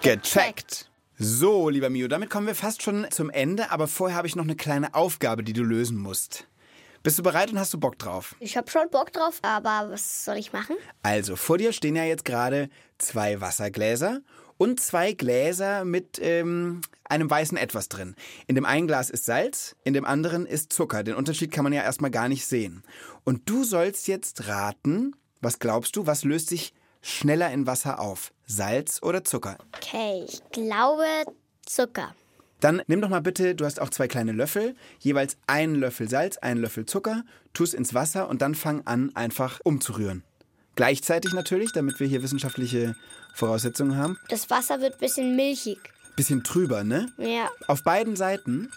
Gecheckt! 0.02 0.89
So, 1.17 1.70
lieber 1.70 1.89
Mio, 1.91 2.08
damit 2.08 2.32
kommen 2.32 2.48
wir 2.48 2.56
fast 2.56 2.82
schon 2.82 3.06
zum 3.12 3.30
Ende, 3.30 3.70
aber 3.70 3.88
vorher 3.88 4.17
habe 4.17 4.28
ich 4.28 4.36
noch 4.36 4.44
eine 4.44 4.56
kleine 4.56 4.96
Aufgabe, 4.96 5.44
die 5.44 5.54
du 5.54 5.62
lösen 5.62 5.98
musst. 5.98 6.48
Bist 7.04 7.20
du 7.20 7.24
bereit 7.24 7.52
und 7.52 7.60
hast 7.60 7.74
du 7.74 7.80
Bock 7.80 8.00
drauf? 8.00 8.36
Ich 8.39 8.58
habe 8.58 8.70
schon 8.70 8.89
Bock 8.89 9.12
drauf, 9.13 9.39
aber 9.41 9.91
was 9.91 10.26
soll 10.26 10.38
ich 10.38 10.54
machen? 10.54 10.76
Also, 11.04 11.36
vor 11.36 11.58
dir 11.58 11.74
stehen 11.74 11.96
ja 11.96 12.04
jetzt 12.04 12.26
gerade 12.26 12.70
zwei 12.98 13.41
Wassergläser 13.41 14.22
und 14.62 14.80
zwei 14.80 15.13
Gläser 15.13 15.86
mit 15.86 16.19
ähm, 16.21 16.82
einem 17.06 17.28
weißen 17.28 17.58
Etwas 17.58 17.89
drin. 17.89 18.13
In 18.45 18.54
dem 18.54 18.63
einen 18.63 18.86
Glas 18.86 19.10
ist 19.10 19.26
Salz, 19.26 19.76
in 19.84 19.95
dem 19.95 20.06
anderen 20.06 20.45
ist 20.45 20.71
Zucker. 20.71 21.02
Den 21.02 21.15
Unterschied 21.15 21.52
kann 21.52 21.63
man 21.63 21.74
ja 21.74 21.82
erstmal 21.82 22.12
gar 22.12 22.30
nicht 22.30 22.45
sehen. 22.45 22.84
Und 23.24 23.50
du 23.50 23.63
sollst 23.63 24.08
jetzt 24.08 24.47
raten, 24.47 25.15
was 25.41 25.58
glaubst 25.58 25.95
du, 25.95 26.06
was 26.06 26.24
löst 26.24 26.50
sich 26.50 26.76
schneller 27.02 27.52
in 27.52 27.65
Wasser 27.65 28.00
auf? 28.00 28.34
Salz 28.45 29.02
oder 29.02 29.24
Zucker? 29.24 29.58
Okay, 29.76 30.26
ich 30.28 30.43
glaube 30.52 31.06
Zucker. 31.65 32.13
Dann 32.60 32.84
nimm 32.86 33.02
doch 33.02 33.10
mal 33.10 33.24
bitte, 33.24 33.56
du 33.56 33.65
hast 33.65 33.82
auch 33.82 33.89
zwei 33.89 34.08
kleine 34.08 34.32
Löffel, 34.32 34.76
jeweils 35.00 35.38
einen 35.47 35.74
Löffel 35.74 36.08
Salz, 36.08 36.38
einen 36.38 36.62
Löffel 36.62 36.86
Zucker, 36.86 37.24
tu 37.54 37.63
es 37.63 37.74
ins 37.74 37.95
Wasser 37.95 38.30
und 38.30 38.43
dann 38.43 38.54
fang 38.54 38.86
an, 38.86 39.10
einfach 39.15 39.60
umzurühren. 39.63 40.24
Gleichzeitig 40.75 41.34
natürlich, 41.34 41.71
damit 41.73 41.99
wir 41.99 42.07
hier 42.07 42.23
wissenschaftliche 42.23 42.95
Voraussetzungen 43.34 43.97
haben. 43.97 44.17
Das 44.29 44.49
Wasser 44.49 44.81
wird 44.81 44.93
ein 44.95 44.99
bisschen 44.99 45.36
milchig. 45.36 45.79
Bisschen 46.15 46.43
trüber, 46.43 46.84
ne? 46.84 47.12
Ja. 47.17 47.49
Auf 47.67 47.84
beiden 47.84 48.15
Seiten. 48.15 48.71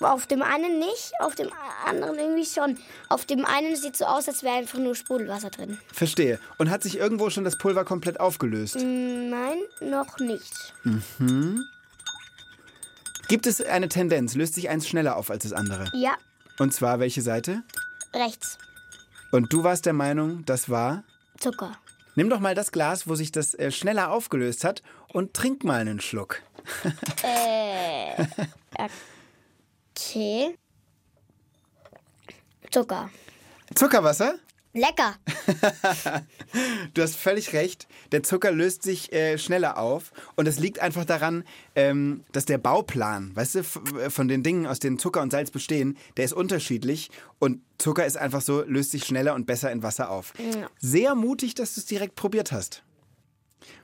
Auf 0.00 0.26
dem 0.26 0.42
einen 0.42 0.78
nicht, 0.78 1.12
auf 1.20 1.34
dem 1.36 1.48
anderen 1.86 2.16
irgendwie 2.18 2.44
schon. 2.44 2.76
Auf 3.08 3.24
dem 3.24 3.46
einen 3.46 3.74
sieht 3.76 3.96
so 3.96 4.04
aus, 4.04 4.28
als 4.28 4.42
wäre 4.42 4.56
einfach 4.56 4.78
nur 4.78 4.94
Sprudelwasser 4.94 5.48
drin. 5.50 5.78
Verstehe. 5.92 6.38
Und 6.58 6.68
hat 6.70 6.82
sich 6.82 6.98
irgendwo 6.98 7.30
schon 7.30 7.44
das 7.44 7.56
Pulver 7.56 7.84
komplett 7.84 8.20
aufgelöst? 8.20 8.76
Nein, 8.76 9.58
noch 9.80 10.18
nicht. 10.18 10.74
Gibt 13.28 13.46
es 13.46 13.60
eine 13.64 13.88
Tendenz? 13.88 14.34
Löst 14.34 14.54
sich 14.54 14.68
eins 14.68 14.86
schneller 14.86 15.16
auf 15.16 15.30
als 15.30 15.44
das 15.44 15.52
andere? 15.52 15.90
Ja, 15.94 16.14
Und 16.58 16.72
zwar 16.74 17.00
welche 17.00 17.22
Seite? 17.22 17.62
rechts. 18.14 18.58
Und 19.32 19.52
du 19.52 19.64
warst 19.64 19.84
der 19.86 19.92
Meinung, 19.92 20.44
das 20.46 20.68
war? 20.70 21.02
Zucker. 21.38 21.76
Nimm 22.14 22.30
doch 22.30 22.40
mal 22.40 22.54
das 22.54 22.72
Glas, 22.72 23.06
wo 23.06 23.14
sich 23.14 23.30
das 23.30 23.54
äh, 23.54 23.70
schneller 23.70 24.10
aufgelöst 24.10 24.64
hat 24.64 24.82
und 25.12 25.34
trink 25.34 25.64
mal 25.64 25.80
einen 25.80 26.00
Schluck. 26.00 26.42
Okay. 29.98 30.58
Zucker. 32.70 33.10
Zuckerwasser? 33.74 34.34
Lecker. 34.76 35.16
Du 36.94 37.02
hast 37.02 37.16
völlig 37.16 37.52
recht. 37.52 37.86
Der 38.12 38.22
Zucker 38.22 38.50
löst 38.50 38.82
sich 38.82 39.12
äh, 39.12 39.36
schneller 39.36 39.76
auf. 39.78 40.12
Und 40.36 40.46
es 40.46 40.58
liegt 40.58 40.78
einfach 40.78 41.04
daran, 41.04 41.44
ähm, 41.74 42.24
dass 42.32 42.46
der 42.46 42.56
Bauplan, 42.56 43.34
weißt 43.34 43.54
du, 43.56 43.58
äh, 43.58 44.10
von 44.10 44.28
den 44.28 44.42
Dingen, 44.42 44.66
aus 44.66 44.78
denen 44.78 44.98
Zucker 44.98 45.20
und 45.20 45.32
Salz 45.32 45.50
bestehen, 45.50 45.98
der 46.16 46.24
ist 46.24 46.32
unterschiedlich. 46.32 47.10
Und 47.38 47.60
Zucker 47.78 48.06
ist 48.06 48.16
einfach 48.16 48.40
so, 48.40 48.62
löst 48.62 48.92
sich 48.92 49.04
schneller 49.04 49.34
und 49.34 49.46
besser 49.46 49.70
in 49.70 49.82
Wasser 49.82 50.10
auf. 50.10 50.32
Sehr 50.78 51.14
mutig, 51.14 51.54
dass 51.54 51.74
du 51.74 51.80
es 51.80 51.86
direkt 51.86 52.14
probiert 52.14 52.52
hast. 52.52 52.82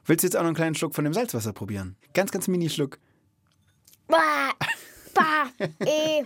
Willst 0.06 0.22
du 0.22 0.26
jetzt 0.26 0.36
auch 0.36 0.42
noch 0.42 0.48
einen 0.48 0.56
kleinen 0.56 0.74
Schluck 0.74 0.94
von 0.94 1.04
dem 1.04 1.12
Salzwasser 1.12 1.52
probieren? 1.52 1.96
Ganz, 2.14 2.30
ganz 2.30 2.48
mini-Schluck. 2.48 2.98
Bah. 4.08 4.52
Bah. 5.14 5.46
Eh. 5.80 6.24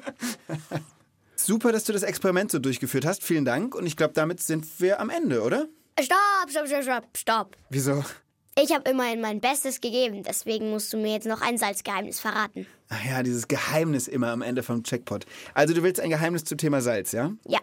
Super, 1.47 1.71
dass 1.71 1.85
du 1.85 1.93
das 1.93 2.03
Experiment 2.03 2.51
so 2.51 2.59
durchgeführt 2.59 3.07
hast. 3.07 3.23
Vielen 3.23 3.45
Dank. 3.45 3.77
Und 3.77 3.87
ich 3.87 3.97
glaube, 3.97 4.15
damit 4.15 4.41
sind 4.41 4.67
wir 4.81 4.99
am 4.99 5.11
Ende, 5.11 5.43
oder? 5.43 5.69
Stopp, 6.01 6.51
stopp, 6.51 6.67
stopp, 6.67 6.83
stopp, 6.83 7.05
stopp. 7.17 7.57
Wieso? 7.71 8.05
Ich 8.61 8.75
habe 8.75 8.91
immerhin 8.91 9.21
mein 9.21 9.41
Bestes 9.41 9.81
gegeben, 9.81 10.25
deswegen 10.25 10.71
musst 10.71 10.93
du 10.93 10.97
mir 10.97 11.13
jetzt 11.13 11.27
noch 11.29 11.43
ein 11.43 11.57
Salzgeheimnis 11.57 12.19
verraten. 12.19 12.67
Ach 12.89 13.05
ja, 13.05 13.23
dieses 13.23 13.47
Geheimnis 13.47 14.09
immer 14.09 14.33
am 14.33 14.43
Ende 14.43 14.65
vom 14.65 14.83
Checkpot. 14.83 15.25
Also 15.55 15.73
du 15.73 15.85
willst 15.85 16.01
ein 16.01 16.11
Geheimnis 16.11 16.43
zum 16.43 16.59
Thema 16.59 16.81
Salz, 16.81 17.13
ja? 17.13 17.31
Ja. 17.47 17.61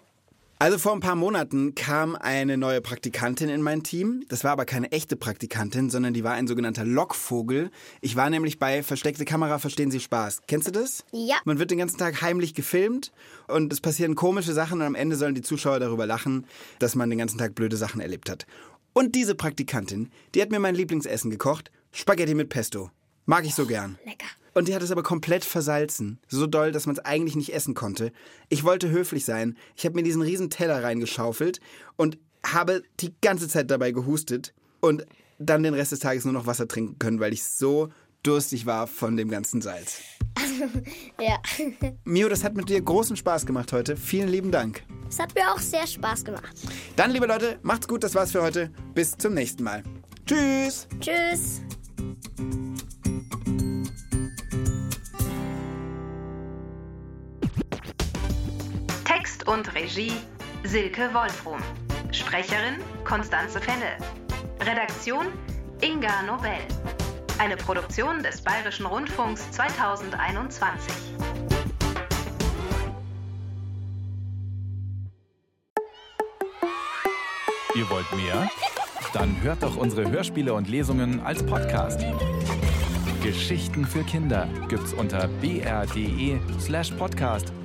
Also 0.59 0.77
vor 0.77 0.93
ein 0.93 1.01
paar 1.01 1.15
Monaten 1.15 1.75
kam 1.75 2.15
eine 2.15 2.57
neue 2.57 2.79
Praktikantin 2.79 3.49
in 3.49 3.61
mein 3.61 3.83
Team. 3.83 4.23
Das 4.29 4.45
war 4.45 4.51
aber 4.51 4.65
keine 4.65 4.91
echte 4.93 5.17
Praktikantin, 5.17 5.89
sondern 5.89 6.13
die 6.13 6.23
war 6.23 6.33
ein 6.33 6.47
sogenannter 6.47 6.85
Lockvogel. 6.85 7.69
Ich 7.99 8.15
war 8.15 8.29
nämlich 8.29 8.59
bei 8.59 8.81
Versteckte 8.81 9.25
Kamera, 9.25 9.59
verstehen 9.59 9.91
Sie 9.91 9.99
Spaß. 9.99 10.41
Kennst 10.47 10.67
du 10.67 10.71
das? 10.71 11.03
Ja. 11.11 11.35
Man 11.43 11.59
wird 11.59 11.71
den 11.71 11.79
ganzen 11.79 11.97
Tag 11.97 12.21
heimlich 12.21 12.53
gefilmt 12.53 13.11
und 13.47 13.73
es 13.73 13.81
passieren 13.81 14.15
komische 14.15 14.53
Sachen 14.53 14.79
und 14.79 14.87
am 14.87 14.95
Ende 14.95 15.17
sollen 15.17 15.35
die 15.35 15.41
Zuschauer 15.41 15.79
darüber 15.79 16.05
lachen, 16.05 16.45
dass 16.79 16.95
man 16.95 17.09
den 17.09 17.19
ganzen 17.19 17.37
Tag 17.37 17.55
blöde 17.55 17.75
Sachen 17.75 17.99
erlebt 17.99 18.29
hat. 18.29 18.45
Und 18.93 19.15
diese 19.15 19.35
Praktikantin, 19.35 20.11
die 20.33 20.41
hat 20.41 20.51
mir 20.51 20.59
mein 20.59 20.75
Lieblingsessen 20.75 21.29
gekocht, 21.29 21.71
Spaghetti 21.91 22.35
mit 22.35 22.49
Pesto. 22.49 22.89
Mag 23.25 23.43
ich 23.43 23.55
so 23.55 23.65
gern. 23.65 23.97
Lecker. 24.05 24.27
Und 24.53 24.67
die 24.67 24.75
hat 24.75 24.83
es 24.83 24.91
aber 24.91 25.03
komplett 25.03 25.45
versalzen. 25.45 26.19
So 26.27 26.47
doll, 26.47 26.71
dass 26.71 26.85
man 26.85 26.95
es 26.95 27.03
eigentlich 27.03 27.35
nicht 27.35 27.53
essen 27.53 27.73
konnte. 27.73 28.11
Ich 28.49 28.63
wollte 28.63 28.89
höflich 28.89 29.25
sein. 29.25 29.57
Ich 29.75 29.85
habe 29.85 29.95
mir 29.95 30.03
diesen 30.03 30.21
riesen 30.21 30.49
Teller 30.49 30.83
reingeschaufelt 30.83 31.59
und 31.95 32.17
habe 32.45 32.83
die 32.99 33.13
ganze 33.21 33.47
Zeit 33.47 33.71
dabei 33.71 33.91
gehustet 33.91 34.53
und 34.79 35.05
dann 35.39 35.63
den 35.63 35.73
Rest 35.73 35.91
des 35.91 35.99
Tages 35.99 36.25
nur 36.25 36.33
noch 36.33 36.45
Wasser 36.45 36.67
trinken 36.67 36.99
können, 36.99 37.19
weil 37.19 37.33
ich 37.33 37.43
so 37.43 37.89
durstig 38.21 38.65
war 38.65 38.87
von 38.87 39.17
dem 39.17 39.29
ganzen 39.29 39.61
Salz. 39.61 39.99
Ja. 41.19 41.37
Mio, 42.03 42.29
das 42.29 42.43
hat 42.43 42.55
mit 42.55 42.69
dir 42.69 42.81
großen 42.81 43.15
Spaß 43.15 43.45
gemacht 43.45 43.71
heute. 43.71 43.95
Vielen 43.95 44.29
lieben 44.29 44.51
Dank. 44.51 44.83
Es 45.09 45.19
hat 45.19 45.33
mir 45.35 45.51
auch 45.51 45.59
sehr 45.59 45.85
Spaß 45.85 46.25
gemacht. 46.25 46.55
Dann, 46.95 47.11
liebe 47.11 47.25
Leute, 47.25 47.59
macht's 47.61 47.87
gut. 47.87 48.03
Das 48.03 48.15
war's 48.15 48.31
für 48.31 48.41
heute. 48.41 48.71
Bis 48.93 49.17
zum 49.17 49.33
nächsten 49.33 49.63
Mal. 49.63 49.83
Tschüss. 50.25 50.87
Tschüss. 50.99 51.61
Und 59.45 59.73
Regie 59.75 60.13
Silke 60.63 61.13
Wolfrum. 61.13 61.59
Sprecherin 62.11 62.79
Konstanze 63.03 63.59
Fenne. 63.59 63.97
Redaktion 64.61 65.27
Inga 65.81 66.21
Nobel. 66.23 66.51
Eine 67.39 67.57
Produktion 67.57 68.23
des 68.23 68.41
Bayerischen 68.41 68.85
Rundfunks 68.85 69.51
2021. 69.51 70.93
Ihr 77.75 77.89
wollt 77.89 78.11
mehr? 78.13 78.49
Dann 79.13 79.41
hört 79.41 79.61
doch 79.63 79.75
unsere 79.75 80.09
Hörspiele 80.09 80.53
und 80.53 80.69
Lesungen 80.69 81.19
als 81.19 81.45
Podcast. 81.45 81.99
Geschichten 83.21 83.85
für 83.85 84.03
Kinder 84.03 84.47
gibt's 84.69 84.93
unter 84.93 85.27
br.de 85.41 86.39
slash 86.59 86.91
podcast 86.91 87.51